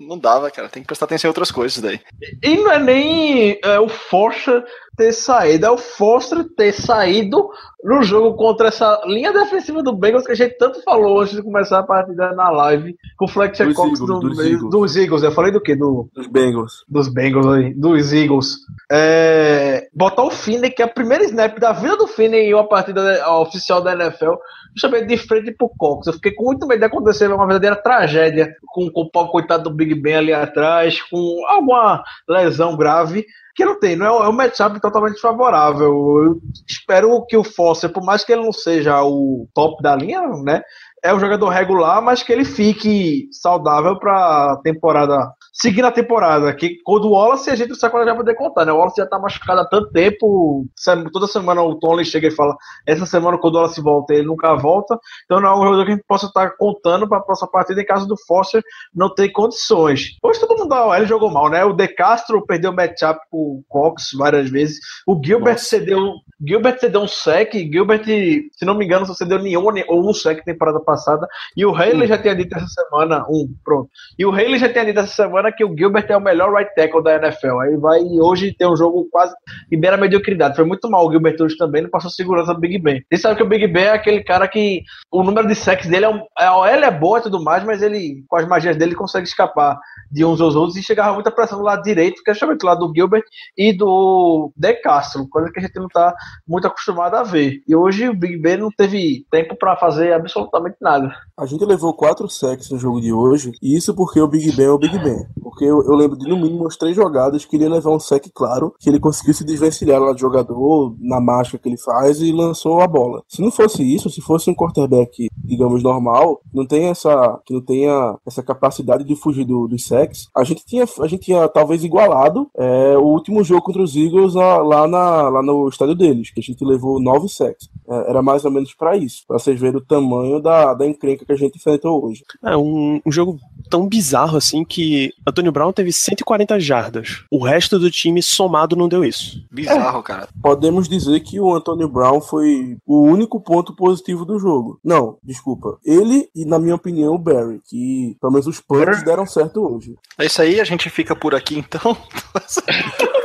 [0.00, 0.68] Não dava, cara.
[0.68, 2.00] Tem que prestar atenção em outras coisas daí.
[2.42, 4.62] E não é nem é, o Foster
[4.96, 7.48] ter saído, é o Foster ter saído
[7.82, 11.42] no jogo contra essa linha defensiva do Bengals que a gente tanto falou antes de
[11.42, 14.96] começar a partida na live com o Fletcher Dos Cox Eagles, do, dos dos, Eagles.
[14.96, 15.22] Eagles.
[15.22, 15.74] Eu falei do quê?
[15.74, 16.84] Do, Dos Bengals.
[16.88, 18.58] dos Bengals aí, dos Eagles.
[18.90, 22.68] É, botar o Finney, que é a primeira snap da vida do Finney em uma
[22.68, 24.34] partida da- oficial da NFL,
[24.74, 26.06] justamente de frente pro Cox.
[26.06, 29.64] Eu fiquei com muito medo de acontecer uma verdadeira tragédia com, com o pobre coitado
[29.64, 33.26] do Big Ben ali atrás, com alguma lesão grave.
[33.54, 35.88] Que não tem, não é, um- é um matchup totalmente favorável.
[36.24, 40.22] Eu espero que o Foster, por mais que ele não seja o top da linha,
[40.42, 40.62] né?
[41.04, 45.30] É um jogador regular, mas que ele fique saudável pra temporada.
[45.54, 48.34] Seguindo a temporada, que quando o Wallace a gente não sabe quando já vai poder
[48.34, 48.72] contar, né?
[48.72, 50.66] O Wallace já tá machucado há tanto tempo.
[51.12, 54.56] Toda semana o Tony chega e fala: essa semana quando o Wallace volta, ele nunca
[54.56, 54.98] volta.
[55.26, 57.82] Então não é um jogador que a gente possa estar contando para a próxima partida
[57.82, 58.62] em caso do Foster
[58.94, 60.16] não ter condições.
[60.22, 61.62] Hoje todo mundo da OL jogou mal, né?
[61.64, 64.78] O De Castro perdeu o matchup com o Cox várias vezes.
[65.06, 65.66] O Gilbert Nossa.
[65.66, 66.14] cedeu.
[66.44, 67.52] Gilbert cedeu um sec.
[67.52, 71.28] Gilbert, se não me engano, só cedeu nenhum ou um sec temporada passada.
[71.54, 73.24] E o Haley já tinha dito essa semana.
[73.28, 73.90] Um, pronto.
[74.18, 76.72] E o Haley já tinha dito essa semana que o Gilbert é o melhor right
[76.74, 77.58] tackle da NFL.
[77.60, 79.34] Aí vai hoje ter um jogo quase
[79.72, 80.54] em beira mediocridade.
[80.54, 83.02] Foi muito mal o Gilbert hoje também, não passou segurança do Big Ben.
[83.10, 86.04] Você sabe que o Big Ben é aquele cara que o número de sacks dele
[86.04, 88.94] é um, a OL é boa e tudo mais, mas ele, com as magias dele,
[88.94, 89.78] consegue escapar
[90.10, 92.86] de uns aos outros e chegava muita pressão do lado direito, que é do lado
[92.86, 93.24] do Gilbert
[93.56, 96.14] e do De Castro, coisa que a gente não tá
[96.46, 97.62] muito acostumado a ver.
[97.66, 101.14] E hoje o Big Ben não teve tempo para fazer absolutamente nada.
[101.38, 104.66] A gente levou quatro sacks no jogo de hoje, e isso porque o Big Ben
[104.66, 105.26] é o Big Ben.
[105.40, 108.00] Porque eu, eu lembro de no mínimo umas três jogadas que ele ia levar um
[108.00, 112.20] sack claro, que ele conseguiu se desvencilhar lá do jogador, na marcha que ele faz,
[112.20, 113.22] e lançou a bola.
[113.28, 117.60] Se não fosse isso, se fosse um quarterback, digamos, normal, não tem essa, que não
[117.60, 121.84] tenha essa capacidade de fugir do, dos sacks, a gente tinha, a gente tinha talvez
[121.84, 126.30] igualado é, o último jogo contra os Eagles lá, lá, na, lá no estádio deles,
[126.30, 127.68] que a gente levou nove sacks.
[127.88, 131.24] É, era mais ou menos pra isso, pra vocês verem o tamanho da, da encrenca
[131.24, 132.24] que a gente enfrentou hoje.
[132.42, 137.24] É um, um jogo tão bizarro assim que Antônio Brown teve 140 jardas.
[137.30, 139.44] O resto do time somado não deu isso.
[139.50, 140.28] Bizarro, cara.
[140.42, 144.80] Podemos dizer que o Antonio Brown foi o único ponto positivo do jogo.
[144.84, 145.78] Não, desculpa.
[145.84, 149.94] Ele e, na minha opinião, o Barry, que pelo menos os punts deram certo hoje.
[150.18, 151.96] É isso aí, a gente fica por aqui então.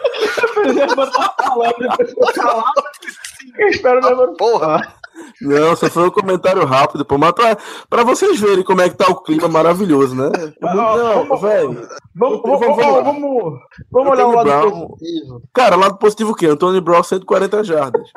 [3.57, 4.35] Eu espero mesmo.
[4.35, 4.93] Porra!
[5.41, 7.57] Não, só foi um comentário rápido, pô, mas pra,
[7.89, 10.29] pra vocês verem como é que tá o clima maravilhoso, né?
[10.29, 11.87] Muito- Não, velho.
[12.15, 13.59] Vamos, Vamos- vamos, vamos
[13.91, 15.41] vamos, olhar o lado positivo.
[15.53, 16.47] Cara, lado positivo o quê?
[16.47, 18.09] Antônio Brown 140 jardas.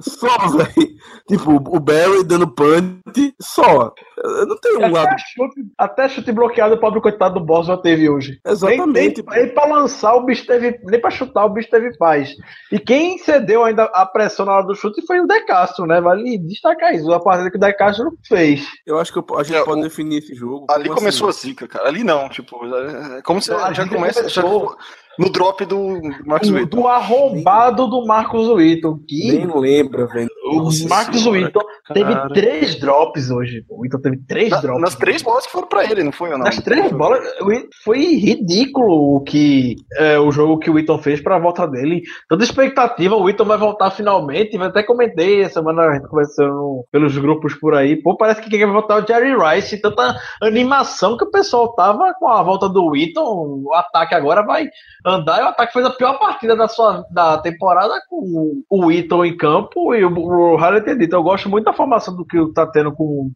[0.00, 0.88] Só, velho.
[1.28, 3.92] Tipo, o Barry dando punch, só.
[4.16, 5.08] Eu Não tem um lado.
[5.08, 8.40] Até chute, até chute bloqueado o pobre coitado do Boswell teve hoje.
[8.46, 8.86] Exatamente.
[8.92, 10.78] Nem, nem, nem pra lançar o bicho teve.
[10.84, 12.30] Nem pra chutar o bicho teve paz.
[12.72, 16.00] E quem cedeu ainda a pressão na hora do chute foi o De Castro, né?
[16.00, 17.12] Vale destacar isso.
[17.12, 18.66] A partida que o De Castro fez.
[18.86, 20.66] Eu acho que eu- a gente É, pode o- definir esse jogo.
[20.70, 21.48] Ali como começou assim.
[21.48, 21.88] a zica, cara.
[21.88, 24.76] Ali não, tipo, é como se Ali já já começa já começou.
[25.18, 26.70] No drop do Marcos Do, Witt.
[26.70, 28.98] do arrombado do Marcos Witton.
[29.06, 30.28] Que Nem lembra, velho.
[30.48, 31.60] O Nossa Marcos senhora, Witton
[31.94, 33.64] teve três drops hoje.
[33.68, 34.80] O Witton teve três Na- drops.
[34.82, 36.44] nas três bolas que foram pra ele, não foi ou não?
[36.44, 37.48] Nas três bolas, o
[37.84, 42.02] foi ridículo o que é, o jogo que o Witton fez para a volta dele.
[42.28, 44.56] Toda expectativa, o Witton vai voltar finalmente.
[44.56, 47.96] Eu até comentei essa semana a gente conversando pelos grupos por aí.
[47.96, 49.80] Pô, parece que quem vai voltar é o Jerry Rice.
[49.80, 53.62] Tanta animação que o pessoal tava com a volta do Witton.
[53.64, 54.68] O ataque agora vai
[55.04, 55.40] andar.
[55.40, 59.36] E o ataque fez a pior partida da sua da temporada com o Witton em
[59.36, 60.08] campo e o,
[60.38, 61.14] o Harley ter dito.
[61.14, 63.30] Eu gosto muito da formação do que tá tendo com,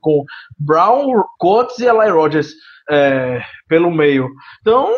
[0.00, 0.24] com
[0.58, 2.54] Brown, Coates e Eli Rogers
[2.90, 4.28] é, pelo meio.
[4.60, 4.88] Então,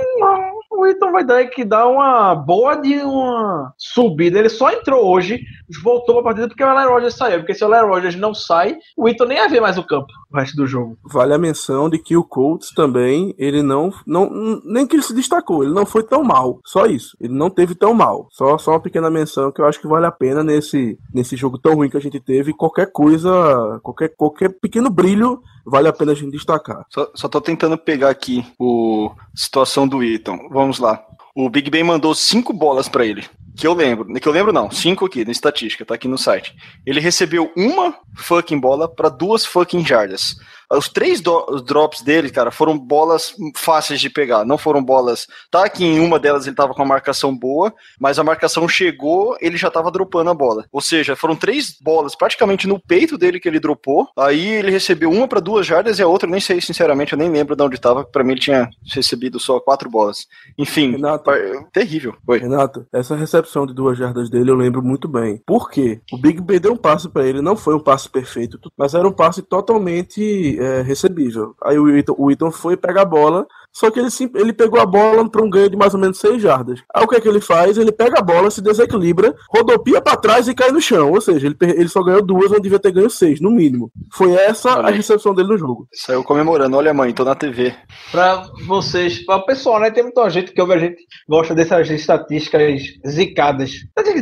[0.77, 4.39] o Witton vai dar que dar uma boa de uma subida.
[4.39, 5.41] Ele só entrou hoje,
[5.83, 7.39] voltou pra partida porque o Eli Rogers saiu.
[7.41, 10.13] Porque se o Eli Rogers não sai, o Witton nem ia ver mais o campo
[10.33, 10.99] o resto do jogo.
[11.05, 14.61] Vale a menção de que o Colts também, ele não, não.
[14.65, 16.61] Nem que ele se destacou, ele não foi tão mal.
[16.65, 17.17] Só isso.
[17.21, 18.29] Ele não teve tão mal.
[18.31, 21.59] Só, só uma pequena menção que eu acho que vale a pena nesse, nesse jogo
[21.59, 22.53] tão ruim que a gente teve.
[22.53, 26.85] Qualquer coisa, qualquer, qualquer pequeno brilho, vale a pena a gente destacar.
[26.91, 30.49] Só, só tô tentando pegar aqui o situação do Eaton.
[30.51, 31.05] Vamos lá.
[31.35, 33.25] O Big Ben mandou cinco bolas pra ele.
[33.57, 34.13] Que eu lembro.
[34.15, 34.71] Que eu lembro não.
[34.71, 36.55] Cinco aqui, na estatística, tá aqui no site.
[36.85, 40.37] Ele recebeu uma fucking bola pra duas fucking jardas.
[40.73, 44.45] Os três do- os drops dele, cara, foram bolas fáceis de pegar.
[44.45, 45.27] Não foram bolas.
[45.51, 49.37] Tá que em uma delas ele tava com a marcação boa, mas a marcação chegou,
[49.41, 50.65] ele já tava dropando a bola.
[50.73, 54.09] Ou seja, foram três bolas praticamente no peito dele que ele dropou.
[54.19, 57.19] Aí ele recebeu uma para duas jardas e a outra, eu nem sei, sinceramente, eu
[57.19, 58.05] nem lembro de onde tava.
[58.05, 60.27] Pra mim ele tinha recebido só quatro bolas.
[60.59, 61.25] Enfim, Renato.
[61.25, 61.39] par-
[61.73, 62.15] terrível.
[62.27, 62.39] Oi.
[62.39, 65.41] Renato, essa recepção de duas jardas dele eu lembro muito bem.
[65.47, 66.01] Por quê?
[66.13, 69.07] O Big Ben deu um passe pra ele, não foi um passe perfeito, mas era
[69.07, 71.55] um passe totalmente é, recebível.
[71.63, 74.87] Aí o Eaton, o Eaton foi pegar a bola, só que ele, ele pegou a
[74.87, 76.81] bola para um ganho de mais ou menos seis jardas.
[76.95, 77.77] Aí o que é que ele faz?
[77.77, 81.13] Ele pega a bola, se desequilibra, rodopia pra trás e cai no chão.
[81.13, 83.93] Ou seja, ele, ele só ganhou duas, onde devia ter ganho seis, no mínimo.
[84.11, 85.87] Foi essa Olha a recepção dele no jogo.
[85.93, 86.75] Saiu comemorando.
[86.75, 87.75] Olha, mãe, tô na TV.
[88.11, 89.91] Pra vocês, para o pessoal, né?
[89.91, 90.97] Tem muita gente que ouve a gente
[91.29, 93.73] gosta dessas estatísticas zicadas.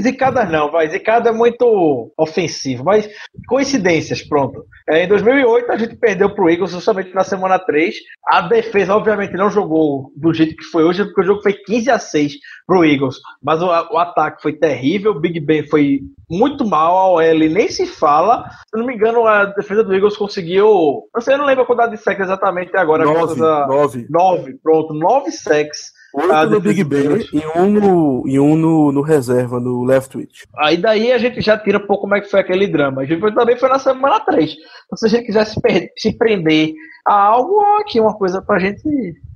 [0.02, 0.88] Zicadas não, vai.
[0.88, 3.08] Zicada é muito ofensivo, mas
[3.46, 4.64] coincidências, pronto.
[4.88, 7.94] É, em 2008 a gente perdeu pro Eagles justamente na semana 3.
[8.26, 11.90] A defesa, obviamente, não jogou do jeito que foi hoje, porque o jogo foi 15
[11.90, 12.33] a 6
[12.66, 13.16] pro Eagles.
[13.42, 17.68] Mas o, o ataque foi terrível, o Big Ben foi muito mal, a OL nem
[17.68, 18.44] se fala.
[18.68, 21.02] Se não me engano, a defesa do Eagles conseguiu.
[21.14, 23.04] Não sei, eu não lembro a quantidade de sacks exatamente agora.
[23.04, 24.07] Nove, graças a- nove.
[24.11, 25.92] Nove, pronto, nove sacks.
[26.14, 30.12] Oito Ah, no Big Ben e um, no, e um no, no reserva, no left
[30.12, 30.42] twitch.
[30.57, 33.02] Aí daí a gente já tira um pouco como é que foi aquele drama.
[33.02, 34.52] A gente também foi na semana 3.
[34.87, 35.61] Então, se a gente quiser se,
[35.98, 36.72] se prender
[37.04, 38.80] a algo, aqui uma coisa pra gente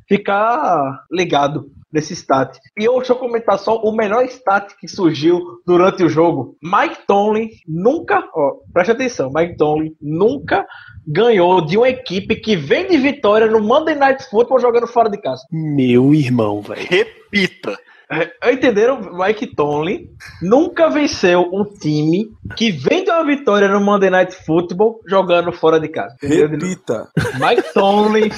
[0.08, 2.58] ficar ligado nesse stat.
[2.78, 6.56] E eu, deixa eu comentar só o melhor stat que surgiu durante o jogo.
[6.62, 10.66] Mike Tomlin nunca, ó, preste atenção, Mike Tomlin nunca
[11.06, 15.18] ganhou de uma equipe que vem de vitória no Monday Night Football jogando fora de
[15.18, 15.42] casa.
[15.50, 16.86] Meu irmão, velho.
[16.88, 17.78] Repita.
[18.50, 19.00] Entenderam?
[19.12, 20.08] Mike Tomlin
[20.40, 25.78] nunca venceu um time que vem de uma vitória no Monday Night Football jogando fora
[25.78, 26.14] de casa.
[26.22, 26.48] Entendeu?
[26.48, 27.08] Repita.
[27.34, 28.30] Mike Tomlin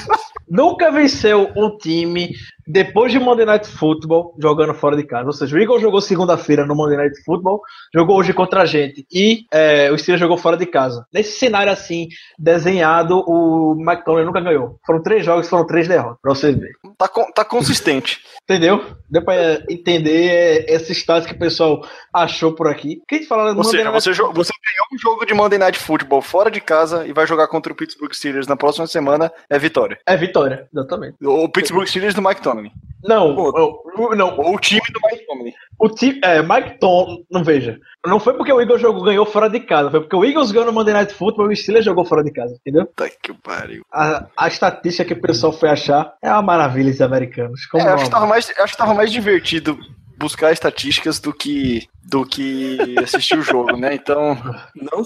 [0.49, 2.31] nunca venceu um time
[2.71, 5.27] depois de Monday Night Football jogando fora de casa.
[5.27, 7.61] Ou seja, o Eagles jogou segunda-feira no Monday Night Football,
[7.95, 11.05] jogou hoje contra a gente e é, o Steelers jogou fora de casa.
[11.13, 14.79] Nesse cenário assim, desenhado, o Tomlin nunca ganhou.
[14.87, 16.75] Foram três jogos, foram três derrotas, pra vocês verem.
[16.99, 18.21] Tá, con- tá consistente.
[18.43, 18.85] Entendeu?
[19.09, 19.35] Deu pra
[19.69, 23.01] entender é, esse status que o pessoal achou por aqui.
[23.03, 24.99] O que a gente fala no Ou Monday seja, Night você, jo- você ganhou um
[24.99, 28.47] jogo de Monday Night Football fora de casa e vai jogar contra o Pittsburgh Steelers
[28.47, 29.99] na próxima semana, é vitória.
[30.07, 31.17] É vitória, exatamente.
[31.25, 32.73] O Pittsburgh Steelers do Mike Tomlin.
[33.03, 33.83] Não, Pô.
[33.97, 35.53] o- não, Ou o time do Mike Tomlin.
[35.79, 39.49] o time, é, Mike Tom, não veja, não foi porque o Eagles jogou, ganhou fora
[39.49, 42.05] de casa, foi porque o Eagles ganhou no Monday Night Football e o Steelers jogou
[42.05, 42.87] fora de casa, entendeu?
[42.95, 43.83] Tá que pariu.
[43.91, 47.65] A, a estatística que o pessoal foi achar é uma maravilha, esses americanos.
[47.67, 49.79] Como É, acho, que tava mais, acho que tava mais divertido
[50.21, 53.95] buscar estatísticas do que, do que assistir o jogo, né?
[53.95, 54.37] Então,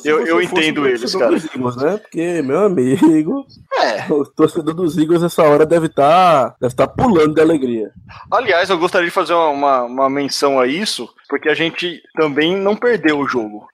[0.04, 1.30] Eu- eu entendo eles, cara.
[1.30, 1.98] Dos Eagles, né?
[1.98, 3.46] Porque, meu amigo,
[3.80, 4.12] é.
[4.12, 7.92] o torcedor dos Eagles essa hora deve estar deve tá pulando de alegria.
[8.30, 12.74] Aliás, eu gostaria de fazer uma, uma, menção a isso, porque a gente também não
[12.74, 13.68] perdeu o jogo.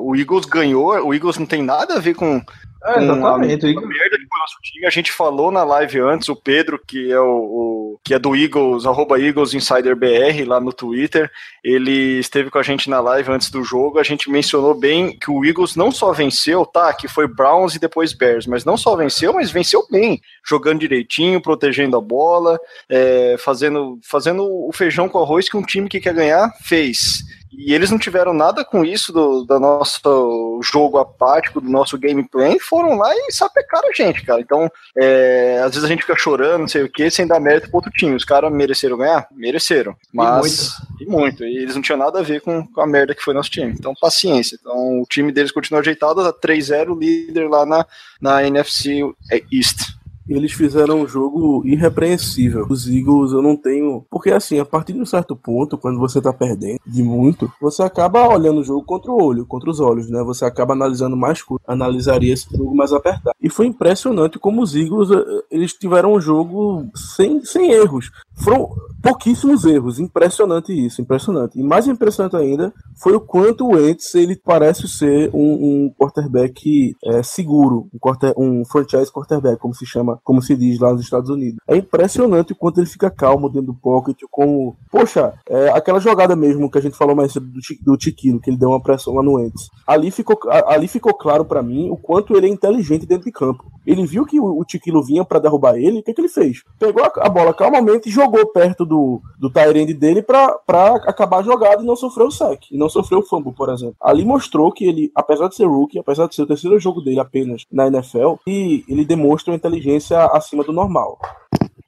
[0.00, 2.42] O Eagles ganhou, o Eagles não tem nada a ver com,
[2.86, 3.60] É, exatamente.
[3.60, 4.86] com o a Eagles- merda que foi o nosso time.
[4.86, 8.36] A gente falou na live antes, o Pedro, que é o, o- que é do
[8.36, 11.30] Eagles, arroba Eagles Insider BR lá no Twitter,
[11.62, 13.98] ele esteve com a gente na live antes do jogo.
[13.98, 16.92] A gente mencionou bem que o Eagles não só venceu, tá?
[16.92, 21.40] Que foi Browns e depois Bears, mas não só venceu, mas venceu bem, jogando direitinho,
[21.40, 22.58] protegendo a bola,
[22.90, 27.22] é, fazendo, fazendo o feijão com arroz que um time que quer ganhar fez.
[27.56, 32.58] E eles não tiveram nada com isso do, do nosso jogo apático, do nosso gameplay,
[32.58, 34.40] foram lá e sapecaram a gente, cara.
[34.40, 37.68] Então, é, às vezes a gente fica chorando, não sei o que, sem dar mérito
[37.68, 38.14] pro outro time.
[38.14, 39.26] Os caras mereceram ganhar?
[39.32, 39.96] Mereceram.
[40.12, 40.74] Mas.
[41.00, 41.44] E muito.
[41.44, 43.72] E eles não tinham nada a ver com, com a merda que foi nosso time.
[43.72, 44.58] Então, paciência.
[44.60, 47.86] Então, o time deles continua ajeitado, tá 3-0, líder lá na,
[48.20, 49.00] na NFC
[49.52, 49.94] East.
[50.28, 52.66] Eles fizeram um jogo irrepreensível.
[52.68, 54.04] Os Eagles eu não tenho.
[54.10, 57.82] Porque assim, a partir de um certo ponto, quando você tá perdendo de muito, você
[57.82, 60.22] acaba olhando o jogo contra o olho, contra os olhos, né?
[60.22, 61.64] Você acaba analisando mais coisas.
[61.66, 63.34] Analisaria esse jogo mais apertado.
[63.40, 68.10] E foi impressionante como os Eagles eh, eles tiveram um jogo sem, sem erros.
[68.36, 68.70] Foram
[69.02, 70.00] pouquíssimos erros.
[70.00, 71.58] Impressionante isso, impressionante.
[71.58, 76.96] E mais impressionante ainda foi o quanto o Wentz ele parece ser um, um quarterback
[77.04, 81.02] é, seguro, um, quarter, um franchise quarterback, como se chama, como se diz lá nos
[81.02, 81.58] Estados Unidos.
[81.66, 86.36] É impressionante o quanto ele fica calmo dentro do pocket, como, poxa, é, aquela jogada
[86.36, 89.14] mesmo que a gente falou mais cedo do, do Tiquilo, que ele deu uma pressão
[89.14, 89.68] lá no Wentz.
[89.86, 93.64] Ali ficou, ali ficou claro pra mim o quanto ele é inteligente dentro de campo.
[93.86, 96.62] Ele viu que o, Tiquilo vinha pra derrubar ele, o que, que ele fez?
[96.78, 100.58] Pegou a, a bola calmamente e jogou perto do, do Tyrande dele pra
[101.06, 103.96] acabar a jogada e não sofreu o sec, e não sofreu o fumble, por exemplo.
[104.00, 107.20] Ali mostrou que ele, apesar de ser rookie, apesar de ser o terceiro jogo dele
[107.20, 111.18] apenas na NFL, e ele demonstra uma inteligência acima do normal.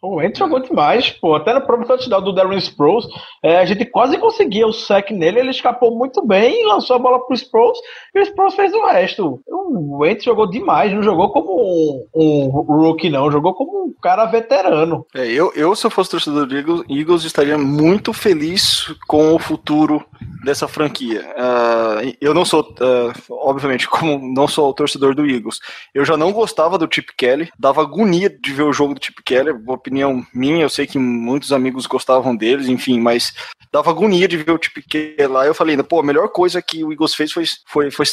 [0.07, 1.35] O Wentz jogou demais, pô.
[1.35, 3.07] Até no próprio touchdown do Darren Sproles,
[3.43, 7.27] é, a gente quase conseguia o sec nele, ele escapou muito bem, lançou a bola
[7.27, 7.79] pro Sproles
[8.15, 9.41] e o Sproles fez o resto.
[9.47, 14.27] O Wentz jogou demais, não jogou como um, um rookie, não, jogou como um cara
[14.27, 15.05] veterano.
[15.15, 19.39] É, eu, eu, se eu fosse torcedor do Eagles, Eagles, estaria muito feliz com o
[19.39, 20.05] futuro
[20.45, 21.23] dessa franquia.
[21.37, 25.59] Uh, eu não sou, uh, obviamente, como não sou torcedor do Eagles,
[25.95, 29.23] eu já não gostava do Chip Kelly, dava agonia de ver o jogo do Chip
[29.25, 29.96] Kelly, opinião
[30.35, 33.33] minha, eu sei que muitos amigos gostavam deles, enfim, mas
[33.73, 35.47] dava agonia de ver o Chip Kelly lá.
[35.47, 38.07] Eu falei, pô, a melhor coisa que o Eagles fez foi, foi, foi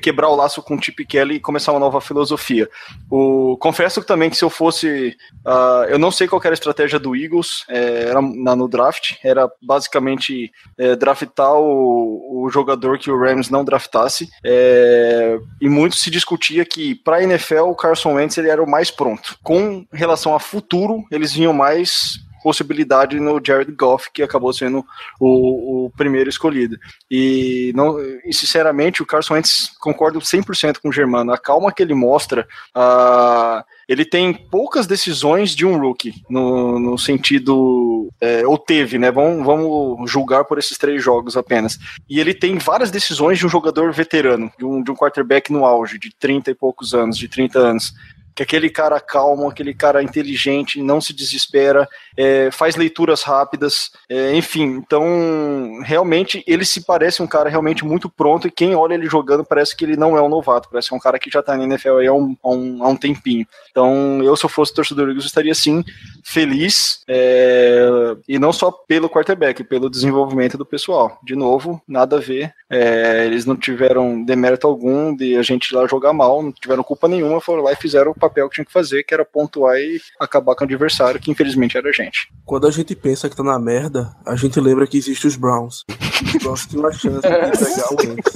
[0.00, 2.68] quebrar o laço com o Chip Kelly e começar uma nova filosofia.
[3.10, 5.16] O, confesso também que se eu fosse.
[5.44, 9.14] Uh, eu não sei qual era a estratégia do Eagles é, era na, no draft,
[9.22, 14.28] era basicamente é, draftar o, o, jogador que o Rams não draftasse.
[14.44, 18.70] É, e muito se discutia que para a NFL o Carson Wentz ele era o
[18.70, 19.36] mais pronto.
[19.42, 24.86] Com relação a futuro, eles vinham mais possibilidade no Jared Goff, que acabou sendo
[25.18, 26.78] o, o primeiro escolhido.
[27.10, 31.82] E, não, e, sinceramente, o Carson Wentz, concordo 100% com o Germano, a calma que
[31.82, 38.56] ele mostra, uh, ele tem poucas decisões de um rookie, no, no sentido, é, ou
[38.56, 41.76] teve, né, vamos, vamos julgar por esses três jogos apenas.
[42.08, 45.66] E ele tem várias decisões de um jogador veterano, de um, de um quarterback no
[45.66, 47.92] auge, de 30 e poucos anos, de 30 anos
[48.36, 54.36] que aquele cara calmo, aquele cara inteligente, não se desespera, é, faz leituras rápidas, é,
[54.36, 54.76] enfim.
[54.76, 59.42] Então, realmente, ele se parece um cara realmente muito pronto e quem olha ele jogando
[59.42, 61.56] parece que ele não é um novato, parece que é um cara que já tá
[61.56, 63.46] na NFL há um, há um, há um tempinho.
[63.70, 65.82] Então, eu, se eu fosse torcedor do Eagles, estaria sim
[66.22, 67.88] feliz, é,
[68.28, 71.18] e não só pelo quarterback, pelo desenvolvimento do pessoal.
[71.24, 72.52] De novo, nada a ver.
[72.68, 77.08] É, eles não tiveram demérito algum de a gente lá jogar mal, não tiveram culpa
[77.08, 80.00] nenhuma, foram lá e fizeram o papel que tinha que fazer, que era pontuar e
[80.20, 82.28] acabar com o adversário, que infelizmente era a gente.
[82.44, 85.84] Quando a gente pensa que tá na merda, a gente lembra que existe os Browns.
[86.22, 88.32] Os Browns tinham a chance de pegar o Wentz.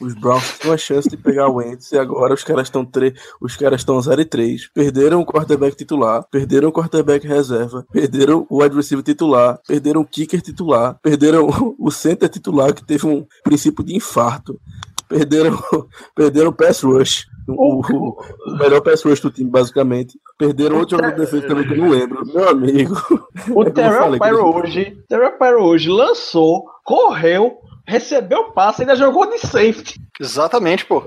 [0.00, 2.88] Os Browns tinham a chance de pegar o Wentz e agora os caras estão
[3.40, 4.70] os caras estão 0 e 3.
[4.72, 10.06] Perderam o quarterback titular, perderam o quarterback reserva, perderam o wide receiver titular, perderam o
[10.06, 11.48] kicker titular, perderam
[11.78, 14.60] o center titular que teve um princípio de infarto.
[15.08, 15.62] Perderam,
[16.16, 17.26] perderam o pass rush.
[17.48, 20.18] O, o, o, melhor pass rush do time, basicamente.
[20.38, 22.26] Perderam outro jogador de defesa também que eu não lembro.
[22.26, 22.94] Meu amigo.
[23.50, 28.96] O é Terrell Pyro hoje, Terrell Pyro hoje lançou, correu, recebeu o passe e ainda
[28.96, 30.00] jogou de safety.
[30.20, 31.02] Exatamente, pô.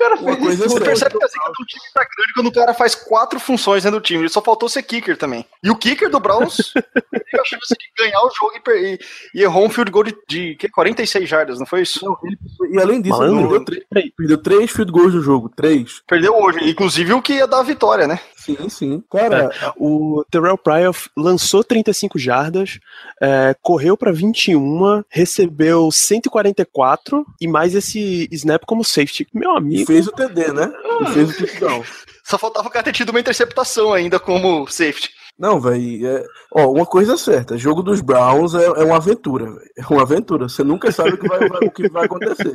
[0.00, 0.74] O cara fez Uma coisa isso.
[0.74, 3.82] Você percebe que, assim, que o time tá grande quando o cara faz quatro funções
[3.82, 4.22] dentro do time.
[4.22, 5.44] Ele só faltou ser kicker também.
[5.62, 8.98] E o kicker do Browns teve a chance de ganhar o jogo e,
[9.34, 12.02] e, errou um field goal de, de que, 46 jardas, não foi isso?
[12.02, 12.38] Não, ele,
[12.72, 15.50] e além disso, ele perdeu três, perdeu três field goals do jogo.
[15.54, 16.00] Três.
[16.06, 16.70] Perdeu hoje.
[16.70, 18.18] Inclusive o que ia dar a vitória, né?
[18.36, 19.04] Sim, sim.
[19.10, 22.78] Cara, é, o Terrell Pryor lançou 35 jardas,
[23.20, 29.28] é, correu para 21, recebeu 144 e mais esse snap como safety.
[29.34, 29.89] Meu amigo.
[29.90, 30.72] Fez o TD, né?
[31.02, 31.84] E fez o touchdown.
[32.22, 35.10] Só faltava o cara ter tido uma interceptação ainda como safety.
[35.40, 36.06] Não, velho.
[36.06, 36.24] É...
[36.52, 39.70] Ó, uma coisa certa: jogo dos Browns é, é uma aventura, véio.
[39.78, 40.50] É uma aventura.
[40.50, 42.54] Você nunca sabe o que vai, o que vai acontecer.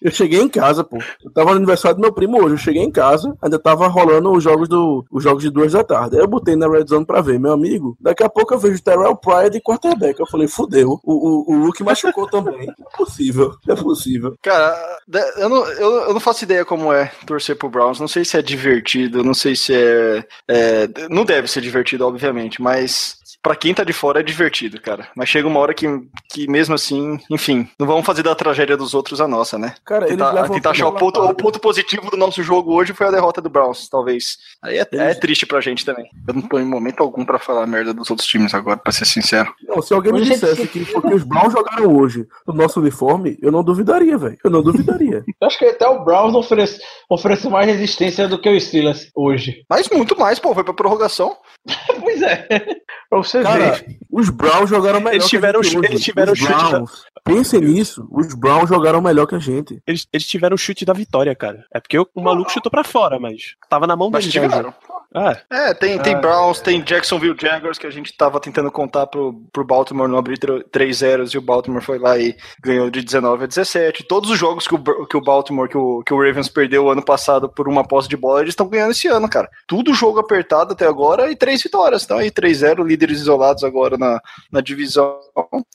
[0.00, 0.98] Eu cheguei em casa, pô.
[1.24, 2.54] Eu tava no aniversário do meu primo hoje.
[2.54, 5.82] Eu cheguei em casa, ainda tava rolando os jogos do os jogos de duas da
[5.82, 6.16] tarde.
[6.16, 7.96] Aí eu botei na Red Zone pra ver, meu amigo.
[8.00, 10.20] Daqui a pouco eu vejo Terrell Pryor de quarterback.
[10.20, 11.00] Eu falei, fudeu.
[11.02, 12.68] O, o, o Luke machucou também.
[12.68, 13.56] É possível.
[13.68, 14.36] É possível.
[14.40, 14.98] Cara,
[15.36, 17.98] eu não, eu, eu não faço ideia como é torcer pro Browns.
[17.98, 20.24] Não sei se é divertido, não sei se é.
[20.48, 24.80] é não deve ser divertido, óbvio obviamente, mas para quem tá de fora é divertido,
[24.80, 25.08] cara.
[25.16, 25.86] Mas chega uma hora que,
[26.30, 29.74] que mesmo assim, enfim, não vamos fazer da tragédia dos outros a nossa, né?
[29.84, 33.06] Cara, tentar, eles tentar achar o ponto, o ponto positivo do nosso jogo hoje foi
[33.06, 34.38] a derrota do Browns, talvez.
[34.62, 36.06] Aí é, é triste pra gente também.
[36.26, 39.06] Eu não tô em momento algum para falar merda dos outros times agora, pra ser
[39.06, 39.52] sincero.
[39.66, 43.50] Não, se alguém me dissesse que porque os Browns jogaram hoje no nosso uniforme, eu
[43.50, 44.38] não duvidaria, velho.
[44.44, 45.24] Eu não duvidaria.
[45.40, 49.64] eu acho que até o Browns oferece, oferece mais resistência do que o Steelers hoje.
[49.68, 51.36] Mas muito mais, pô, foi pra prorrogação.
[52.00, 52.46] pois é.
[53.30, 53.96] Você Cara, ver.
[54.10, 55.14] Os Browns jogaram melhor.
[55.14, 56.50] Eles tiveram, eles tiveram chute.
[56.50, 56.84] Da,
[57.24, 59.82] Pensem nisso, os Browns jogaram melhor que a gente.
[59.86, 61.64] Eles, eles tiveram o chute da vitória, cara.
[61.72, 64.40] É porque o, o maluco chutou pra fora, mas tava na mão Mas deles.
[64.40, 64.74] né, tiveram.
[65.12, 69.42] Ah, É, tem, tem Browns, tem Jacksonville Jaguars, que a gente tava tentando contar pro,
[69.52, 73.46] pro Baltimore não abrir 3-0 e o Baltimore foi lá e ganhou de 19 a
[73.48, 74.04] 17.
[74.04, 77.04] Todos os jogos que o, que o Baltimore, que o, que o Ravens perdeu ano
[77.04, 79.50] passado por uma posse de bola, eles estão ganhando esse ano, cara.
[79.66, 82.04] Tudo jogo apertado até agora e três vitórias.
[82.04, 84.20] Então aí 3-0, líderes isolados agora na,
[84.52, 85.18] na divisão.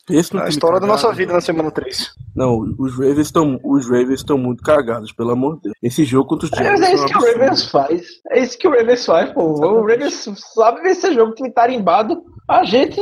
[0.09, 1.13] Esse no A história da cagado, nossa né?
[1.13, 2.13] vida na semana 3.
[2.35, 5.75] Não, os Ravens estão os Ravens estão muito cagados, pelo amor de Deus.
[5.81, 7.21] Esse jogo contra os Mas Jaguars é um isso que o.
[7.21, 8.07] Ravens faz.
[8.31, 9.43] É isso que o Ravens faz, pô.
[9.43, 12.21] O Ravens sabe vencer jogo, time tarimbado.
[12.47, 13.01] A gente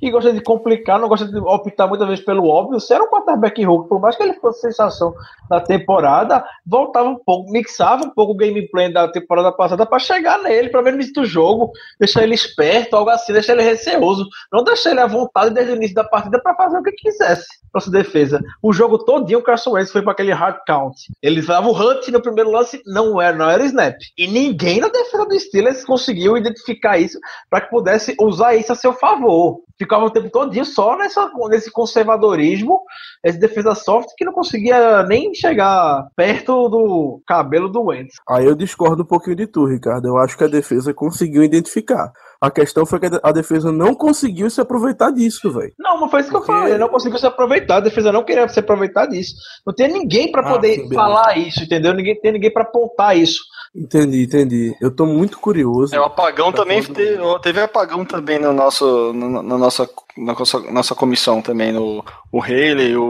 [0.00, 2.80] que gosta de complicar, não gosta de optar muitas vezes pelo óbvio.
[2.80, 5.12] Se era um quarterback por mais que ele fosse sensação
[5.50, 10.38] da temporada, voltava um pouco, mixava um pouco o gameplay da temporada passada pra chegar
[10.42, 14.26] nele, pra ver no início do jogo, deixar ele esperto, algo assim, deixar ele receoso,
[14.52, 17.46] não deixar ele à vontade desde o início da partida pra fazer o que quisesse.
[17.74, 18.40] Nossa defesa.
[18.62, 20.96] O jogo todinho o Carson Wentz foi pra aquele hard count.
[21.22, 23.96] Ele dava o Hunt no primeiro lance, não era, não era snap.
[24.16, 27.18] E ninguém na defesa do Steelers conseguiu identificar isso
[27.50, 29.60] para que pudesse usar isso a seu favor.
[29.78, 32.80] Ficava o tempo todinho só nessa, nesse conservadorismo,
[33.24, 38.16] essa defesa soft que não conseguia nem chegar perto do cabelo do Wentz.
[38.28, 40.08] Aí eu discordo um pouquinho de tu, Ricardo.
[40.08, 42.12] Eu acho que a defesa conseguiu identificar.
[42.40, 45.72] A questão foi que a defesa não conseguiu se aproveitar disso, velho.
[45.78, 46.78] Não, mas foi isso que eu Porque- falei.
[46.78, 47.76] Não conseguiu se aproveitar.
[47.76, 49.34] A defesa não queria se aproveitar disso.
[49.66, 50.94] Não tem ninguém para Ah, poder beleza.
[50.94, 51.92] falar isso, entendeu?
[51.94, 53.40] Ninguém tem ninguém para apontar isso.
[53.74, 54.76] Entendi, entendi.
[54.80, 55.94] Eu tô muito curioso.
[55.94, 60.58] É, o apagão também teve, teve apagão também no nosso, na, na nossa, na nossa,
[60.72, 61.72] nossa comissão também.
[61.72, 63.04] No, o Haley, o,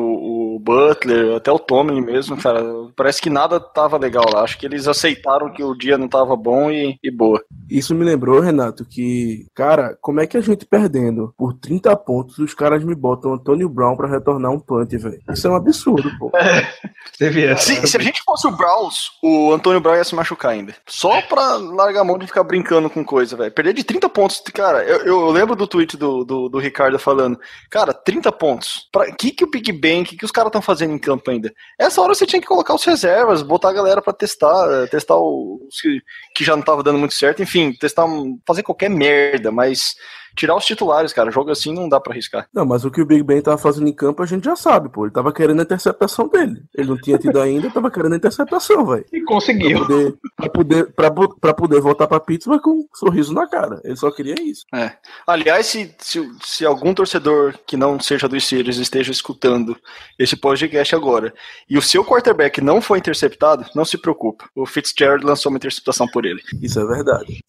[0.56, 2.62] o Butler, até o Tomlin mesmo, cara.
[2.96, 4.42] Parece que nada tava legal lá.
[4.42, 7.42] Acho que eles aceitaram que o dia não tava bom e, e boa.
[7.70, 12.38] Isso me lembrou, Renato, que, cara, como é que a gente perdendo por 30 pontos,
[12.38, 15.20] os caras me botam Antônio Brown pra retornar um punt, velho?
[15.30, 16.32] Isso é um absurdo, pô.
[17.18, 17.74] Teve essa.
[17.74, 20.74] Se, se a gente fosse o Browns, o Antônio Brown ia se machucar ainda.
[20.86, 23.52] Só pra largar a mão de ficar brincando com coisa, velho.
[23.52, 27.38] Perder de 30 pontos, cara, eu, eu lembro do tweet do, do, do Ricardo falando,
[27.70, 28.88] cara, 30 pontos.
[28.92, 31.52] Pra que que o Big Bang, que que os caras estão fazendo em campo ainda?
[31.78, 35.16] Essa hora você tinha que colocar os reservas, botar a galera pra testar, eh, testar
[35.16, 36.00] os que,
[36.34, 38.06] que já não tava dando muito certo, enfim, testar,
[38.46, 39.94] fazer qualquer merda, mas
[40.36, 42.48] tirar os titulares, cara, jogo assim não dá pra arriscar.
[42.52, 44.88] Não, mas o que o Big Ben tava fazendo em campo a gente já sabe,
[44.88, 45.04] pô.
[45.04, 46.62] Ele tava querendo a interceptação dele.
[46.76, 49.04] Ele não tinha tido ainda, tava querendo a interceptação, velho.
[49.12, 49.80] E Pra conseguiu.
[49.86, 51.10] poder, pra, poder, pra,
[51.40, 53.80] pra poder voltar pra Pittsburgh com um sorriso na cara.
[53.84, 54.64] Ele só queria isso.
[54.74, 54.92] É.
[55.26, 59.76] Aliás, se, se, se algum torcedor que não seja dos Steelers esteja escutando
[60.18, 61.32] esse podcast agora
[61.68, 64.44] e o seu quarterback não foi interceptado, não se preocupe.
[64.54, 66.40] O Fitzgerald lançou uma interceptação por ele.
[66.62, 67.42] Isso é verdade.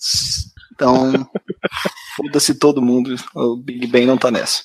[0.74, 1.12] Então,
[2.20, 3.16] foda-se todo mundo.
[3.34, 4.64] O Big Ben não tá nessa.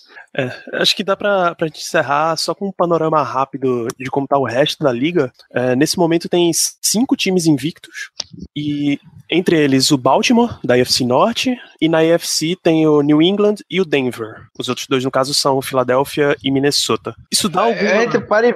[0.72, 4.36] Acho que dá pra, pra gente encerrar só com um panorama rápido de como tá
[4.36, 5.32] o resto da liga.
[5.52, 6.50] É, nesse momento tem
[6.82, 8.10] cinco times invictos,
[8.56, 8.98] e
[9.30, 13.80] entre eles o Baltimore, da AFC Norte, e na AFC tem o New England e
[13.80, 14.46] o Denver.
[14.58, 17.14] Os outros dois, no caso, são Philadelphia e Minnesota.
[17.32, 17.90] Isso dá alguma...
[17.90, 18.54] É, entre pare...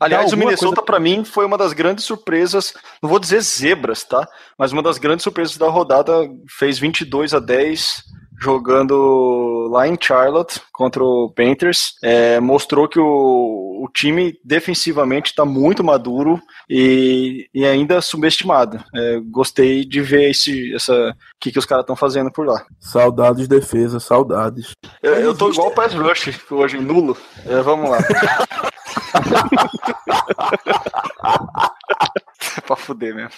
[0.00, 2.72] Aliás, o Minnesota, coisa- pra mim, foi uma das grandes surpresas.
[3.02, 4.26] Não vou dizer zebras, tá?
[4.58, 6.12] Mas uma das grandes surpresas da rodada.
[6.58, 8.02] Fez 22 a 10
[8.40, 11.94] jogando lá em Charlotte contra o Panthers.
[12.02, 18.82] É, mostrou que o, o time defensivamente está muito maduro e, e ainda subestimado.
[18.94, 22.64] É, gostei de ver esse, essa, o que, que os caras estão fazendo por lá.
[22.80, 24.72] Saudades, defesa, saudades.
[25.02, 27.16] Eu, eu tô igual o Pass Rush hoje, nulo.
[27.46, 27.98] É, vamos lá.
[32.66, 33.30] pra fuder mesmo.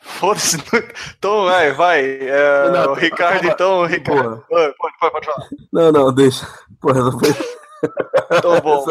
[0.00, 0.58] Foda-se.
[1.18, 2.00] Então, vai, vai.
[2.00, 3.80] É, Renato, o Ricardo, então.
[3.80, 4.44] o Ricardo.
[4.48, 5.48] Pode, pode, pode falar.
[5.72, 6.46] Não, não, deixa.
[6.80, 7.57] Porra, essa foi.
[8.30, 8.84] Então, bom.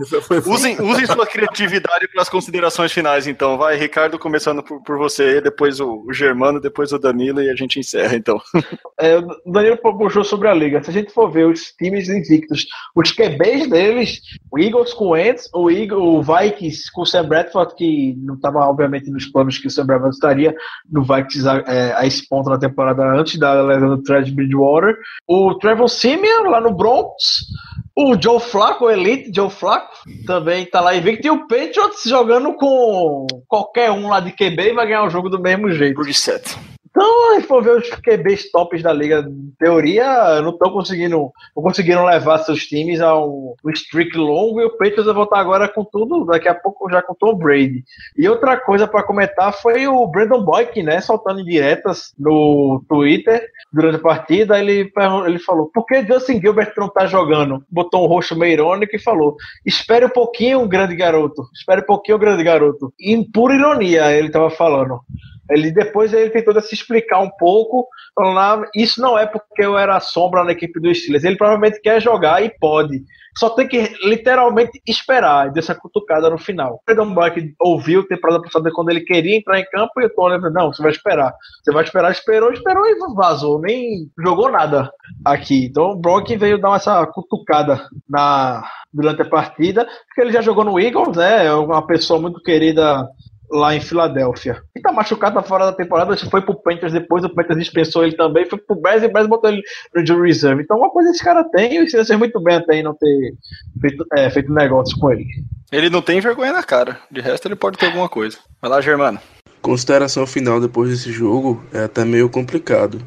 [0.00, 3.58] Essa foi Usem, usem sua criatividade para as considerações finais, então.
[3.58, 7.56] Vai, Ricardo, começando por, por você, depois o, o Germano, depois o Danilo e a
[7.56, 8.40] gente encerra, então.
[9.00, 10.82] É, o Danilo puxou sobre a liga.
[10.82, 14.20] Se a gente for ver os times invictos, os QBs deles,
[14.50, 18.34] o Eagles com o Ents, o, Eagle, o Vikings com o Sam Bradford, que não
[18.34, 20.54] estava, obviamente, nos planos que o Sam Bradford estaria
[20.90, 24.96] no Vikings a, é, a esse ponto na temporada antes da lesão do Fred Bridgewater.
[25.26, 27.46] O Trevor Simeon, lá no Bronx.
[28.00, 29.92] O Joe Flacco, o Elite Joe Flacco,
[30.24, 31.26] também tá lá invicto.
[31.26, 35.28] E o Patriots jogando com qualquer um lá de QB e vai ganhar o jogo
[35.28, 36.00] do mesmo jeito.
[36.14, 36.56] Sete.
[36.88, 41.62] Então, se for ver os QBs tops da liga, em teoria, não estão conseguindo, não
[41.62, 45.68] conseguiram levar seus times a um, um streak longo e o Patriots vai voltar agora
[45.68, 47.84] com tudo, daqui a pouco já com Tom Brady.
[48.16, 53.96] E outra coisa para comentar foi o Brandon Boyk, né, soltando diretas no Twitter durante
[53.96, 54.90] a partida, ele,
[55.26, 57.62] ele falou, por que Justin Gilbert não tá jogando?
[57.70, 62.18] Botou um rosto meio irônico e falou, espere um pouquinho, grande garoto, espere um pouquinho,
[62.18, 62.92] grande garoto.
[62.98, 65.00] E em pura ironia ele tava falando.
[65.50, 69.78] Ele depois ele tentou se explicar um pouco, falando, ah, isso não é porque eu
[69.78, 71.24] era sombra na equipe do Steelers.
[71.24, 73.02] Ele provavelmente quer jogar e pode.
[73.38, 76.74] Só tem que literalmente esperar dessa cutucada no final.
[76.74, 80.40] O Brandon Black ouviu temporada passada quando ele queria entrar em campo e o Tony
[80.40, 81.32] falou, não, você vai esperar.
[81.62, 83.60] Você vai esperar, esperou, esperou e vazou.
[83.60, 84.90] Nem jogou nada
[85.24, 85.66] aqui.
[85.66, 90.64] Então o Brock veio dar essa cutucada na, durante a partida, porque ele já jogou
[90.64, 91.46] no Eagles, né?
[91.46, 93.06] É uma pessoa muito querida
[93.50, 94.62] lá em Filadélfia.
[94.76, 98.16] E tá machucado, tá fora da temporada, foi pro Panthers depois, o Panthers dispensou ele
[98.16, 99.62] também, foi pro Bears e o Bears botou ele
[99.94, 100.62] no Jury Reserve.
[100.62, 102.94] Então uma coisa esse cara tem, e o Steelers fez muito bem até em não
[102.94, 103.34] ter
[103.80, 105.26] feito, é, feito negócio com ele.
[105.72, 108.38] Ele não tem vergonha na cara, de resto ele pode ter alguma coisa.
[108.60, 109.18] Vai lá, Germano.
[109.60, 113.00] Consideração final depois desse jogo é até meio complicado.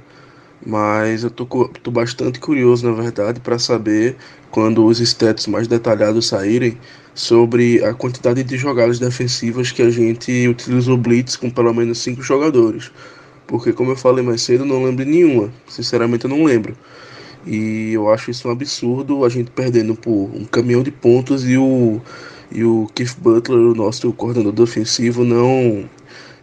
[0.64, 4.16] Mas eu tô, tô bastante curioso, na verdade, para saber
[4.52, 6.78] quando os stats mais detalhados saírem
[7.14, 12.22] sobre a quantidade de jogadas defensivas que a gente utilizou blitz com pelo menos cinco
[12.22, 12.92] jogadores.
[13.48, 15.52] Porque como eu falei mais cedo, não lembro nenhuma.
[15.68, 16.76] Sinceramente eu não lembro.
[17.46, 21.58] E eu acho isso um absurdo, a gente perdendo por um caminhão de pontos e
[21.58, 22.00] o,
[22.52, 25.90] e o Keith Butler, o nosso coordenador ofensivo, não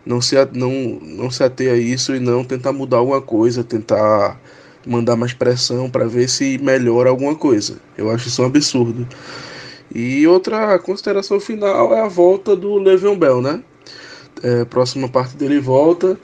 [0.05, 4.41] não se, não, não se ater a isso e não tentar mudar alguma coisa, tentar
[4.87, 7.79] mandar mais pressão para ver se melhora alguma coisa.
[7.97, 9.07] Eu acho isso um absurdo.
[9.95, 13.63] E outra consideração final é a volta do Le'Veon Bell, né?
[14.43, 16.19] É, próxima parte dele volta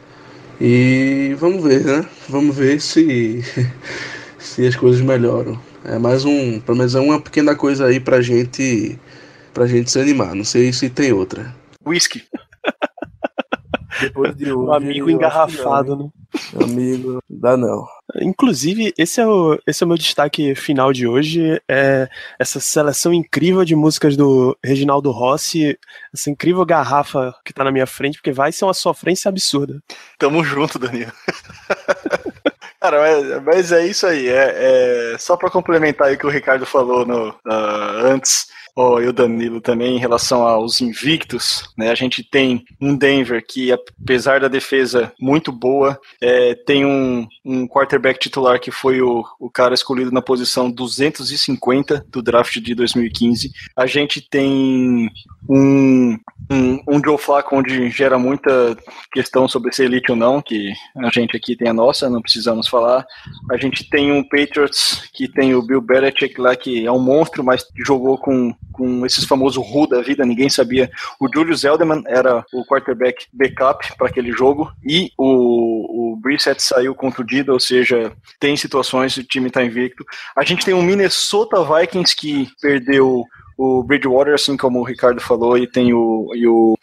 [0.61, 2.07] e vamos ver, né?
[2.29, 3.43] Vamos ver se
[4.39, 5.59] se as coisas melhoram.
[5.85, 8.99] É mais um, pelo menos é uma pequena coisa aí pra gente
[9.53, 10.35] pra gente se animar.
[10.35, 11.55] Não sei se tem outra.
[11.87, 12.23] Whisky.
[14.01, 16.09] Depois de hoje, um amigo engarrafado, né?
[16.61, 17.87] Amigo, dá não.
[18.21, 21.61] Inclusive, esse é, o, esse é o meu destaque final de hoje.
[21.69, 22.09] É
[22.39, 25.79] essa seleção incrível de músicas do Reginaldo Rossi,
[26.13, 29.81] essa incrível garrafa que tá na minha frente, porque vai ser uma sofrência absurda.
[30.19, 31.13] Tamo junto, Danilo.
[32.81, 34.29] Cara, mas, mas, é isso aí.
[34.29, 39.01] É, é só para complementar aí o que o Ricardo falou no, uh, antes oh,
[39.01, 41.91] e o Danilo também em relação aos invictos, né?
[41.91, 47.67] A gente tem um Denver que, apesar da defesa muito boa, é, tem um, um
[47.67, 53.51] quarterback titular que foi o, o cara escolhido na posição 250 do draft de 2015.
[53.77, 55.11] A gente tem
[55.49, 56.19] um,
[56.51, 58.77] um, um Joe Flacco onde gera muita
[59.13, 62.69] questão sobre ser elite ou não, que a gente aqui tem a nossa, não precisamos
[62.69, 63.07] falar.
[63.51, 67.45] A gente tem um Patriots que tem o Bill Belichick lá, que é um monstro,
[67.45, 70.91] mas jogou com, com esses famosos Ru da vida, ninguém sabia.
[71.19, 76.95] O Julius Elderman era o quarterback backup para aquele jogo e o, o Brissett saiu
[76.95, 80.05] contundido, ou seja, tem situações, o time está invicto.
[80.37, 83.25] A gente tem um Minnesota Vikings que perdeu
[83.57, 86.29] o Bridgewater, assim como o Ricardo falou, e tem o.
[86.35, 86.77] E, o,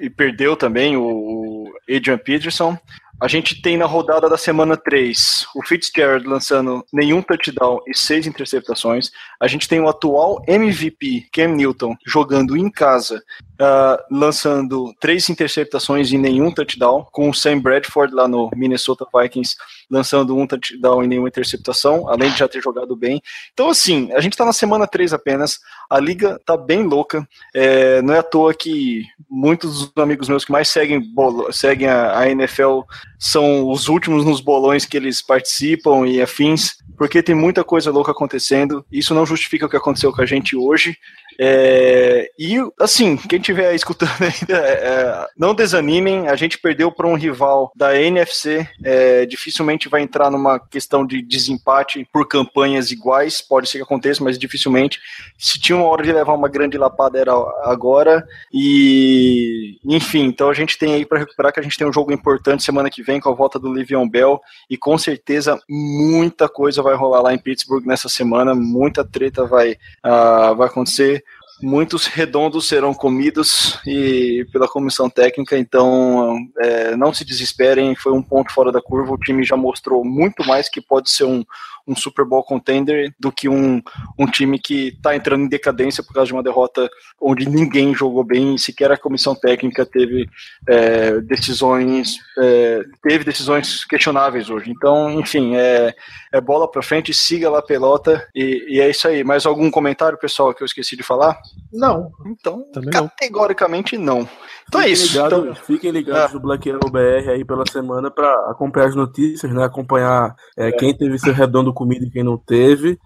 [0.00, 2.78] e perdeu também o Adrian Peterson.
[3.20, 8.28] A gente tem na rodada da semana 3 o Fitzgerald lançando nenhum touchdown e seis
[8.28, 9.10] interceptações.
[9.40, 13.20] A gente tem o atual MVP, Cam Newton, jogando em casa,
[13.60, 19.56] uh, lançando três interceptações e nenhum touchdown, com o Sam Bradford lá no Minnesota Vikings
[19.90, 23.20] lançando um touchdown e nenhuma interceptação, além de já ter jogado bem.
[23.52, 25.58] Então, assim, a gente está na semana 3 apenas,
[25.88, 27.26] a liga tá bem louca.
[27.54, 31.02] É, não é à toa que muitos dos amigos meus que mais seguem,
[31.50, 32.80] seguem a, a NFL
[33.18, 38.12] são os últimos nos bolões que eles participam e afins, porque tem muita coisa louca
[38.12, 38.84] acontecendo.
[38.90, 40.96] Isso não justifica o que aconteceu com a gente hoje.
[41.40, 46.26] É, e, assim, quem estiver escutando ainda, é, é, não desanimem.
[46.26, 48.68] A gente perdeu para um rival da NFC.
[48.82, 53.40] É, dificilmente vai entrar numa questão de desempate por campanhas iguais.
[53.40, 54.98] Pode ser que aconteça, mas dificilmente.
[55.38, 58.26] Se tinha uma hora de levar uma grande lapada, era agora.
[58.52, 62.12] E, enfim, então a gente tem aí para recuperar que a gente tem um jogo
[62.12, 64.40] importante semana que vem com a volta do Livion Bell.
[64.68, 68.54] E com certeza muita coisa vai rolar lá em Pittsburgh nessa semana.
[68.54, 71.24] Muita treta vai, uh, vai acontecer
[71.62, 78.22] muitos redondos serão comidos e pela comissão técnica, então é, não se desesperem, foi um
[78.22, 81.44] ponto fora da curva, o time já mostrou muito mais que pode ser um,
[81.86, 83.82] um Super Bowl contender do que um,
[84.18, 86.88] um time que está entrando em decadência por causa de uma derrota
[87.20, 90.28] onde ninguém jogou bem sequer a comissão técnica teve
[90.68, 94.70] é, decisões é, teve decisões questionáveis hoje.
[94.70, 95.94] Então, enfim, é,
[96.32, 99.24] é bola para frente, siga lá a pelota e, e, é isso aí.
[99.24, 101.38] Mais algum comentário, pessoal, que eu esqueci de falar?
[101.72, 102.10] Não.
[102.26, 104.20] Então, Também categoricamente não.
[104.20, 104.28] não.
[104.68, 105.12] Então fiquem é isso.
[105.12, 105.54] Ligados, então...
[105.54, 106.34] Fiquem ligados ah.
[106.34, 109.64] no Black Arrow BR aí pela semana para acompanhar as notícias, né?
[109.64, 112.98] Acompanhar é, quem teve seu redondo comida e quem não teve.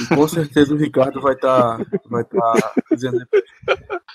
[0.00, 3.18] E com certeza o Ricardo vai estar tá, vai tá dizendo.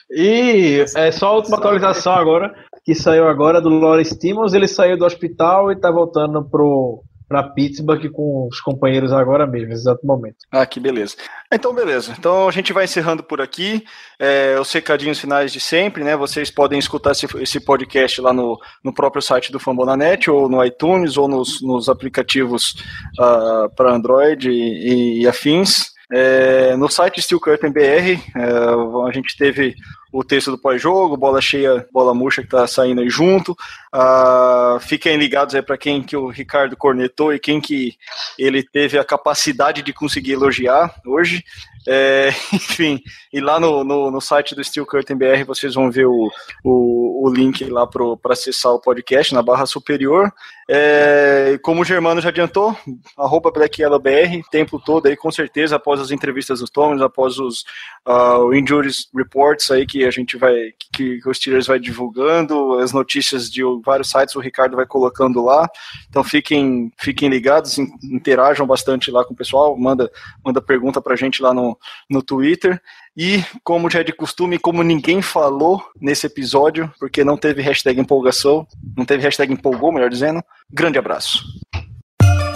[0.10, 2.54] E é só a última atualização agora,
[2.86, 4.54] que saiu agora do Lawrence Timmons.
[4.54, 9.72] Ele saiu do hospital e está voltando pro para Pittsburgh com os companheiros agora mesmo,
[9.72, 10.38] exato momento.
[10.52, 11.16] Ah, que beleza.
[11.52, 12.14] Então, beleza.
[12.18, 13.84] Então a gente vai encerrando por aqui.
[14.20, 16.16] É, os recadinhos finais de sempre, né?
[16.16, 20.64] Vocês podem escutar esse, esse podcast lá no, no próprio site do Fambonanet, ou no
[20.64, 22.76] iTunes, ou nos, nos aplicativos
[23.20, 25.94] uh, para Android e, e afins.
[26.12, 29.76] É, no site Steel Curtain BR, é, a gente teve
[30.14, 33.54] o texto do pós-jogo, bola cheia, bola murcha que está saindo aí junto.
[33.94, 37.96] Uh, fiquem ligados aí para quem que o Ricardo cornetou e quem que
[38.38, 41.44] ele teve a capacidade de conseguir elogiar hoje.
[41.88, 43.02] É, enfim,
[43.32, 46.32] e lá no, no, no, site do Steel Curtain BR vocês vão ver o,
[46.64, 50.32] o, o link lá para acessar o podcast na barra superior.
[50.70, 52.76] É, como o Germano já adiantou,
[53.18, 57.66] arroba BlackYellowBR, tempo todo aí, com certeza, após as entrevistas dos Thomas, após os
[58.08, 63.50] uh, injuries reports aí a gente vai, que, que os Steelers vai divulgando, as notícias
[63.50, 65.68] de vários sites o Ricardo vai colocando lá.
[66.10, 70.12] Então fiquem, fiquem ligados, interajam bastante lá com o pessoal, manda,
[70.44, 71.78] manda pergunta pra gente lá no,
[72.10, 72.82] no Twitter.
[73.16, 78.00] E, como já é de costume, como ninguém falou nesse episódio, porque não teve hashtag
[78.00, 81.44] empolgação, não teve hashtag empolgou, melhor dizendo, grande abraço.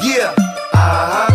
[0.01, 0.35] Yeah.
[0.73, 1.26] Ah.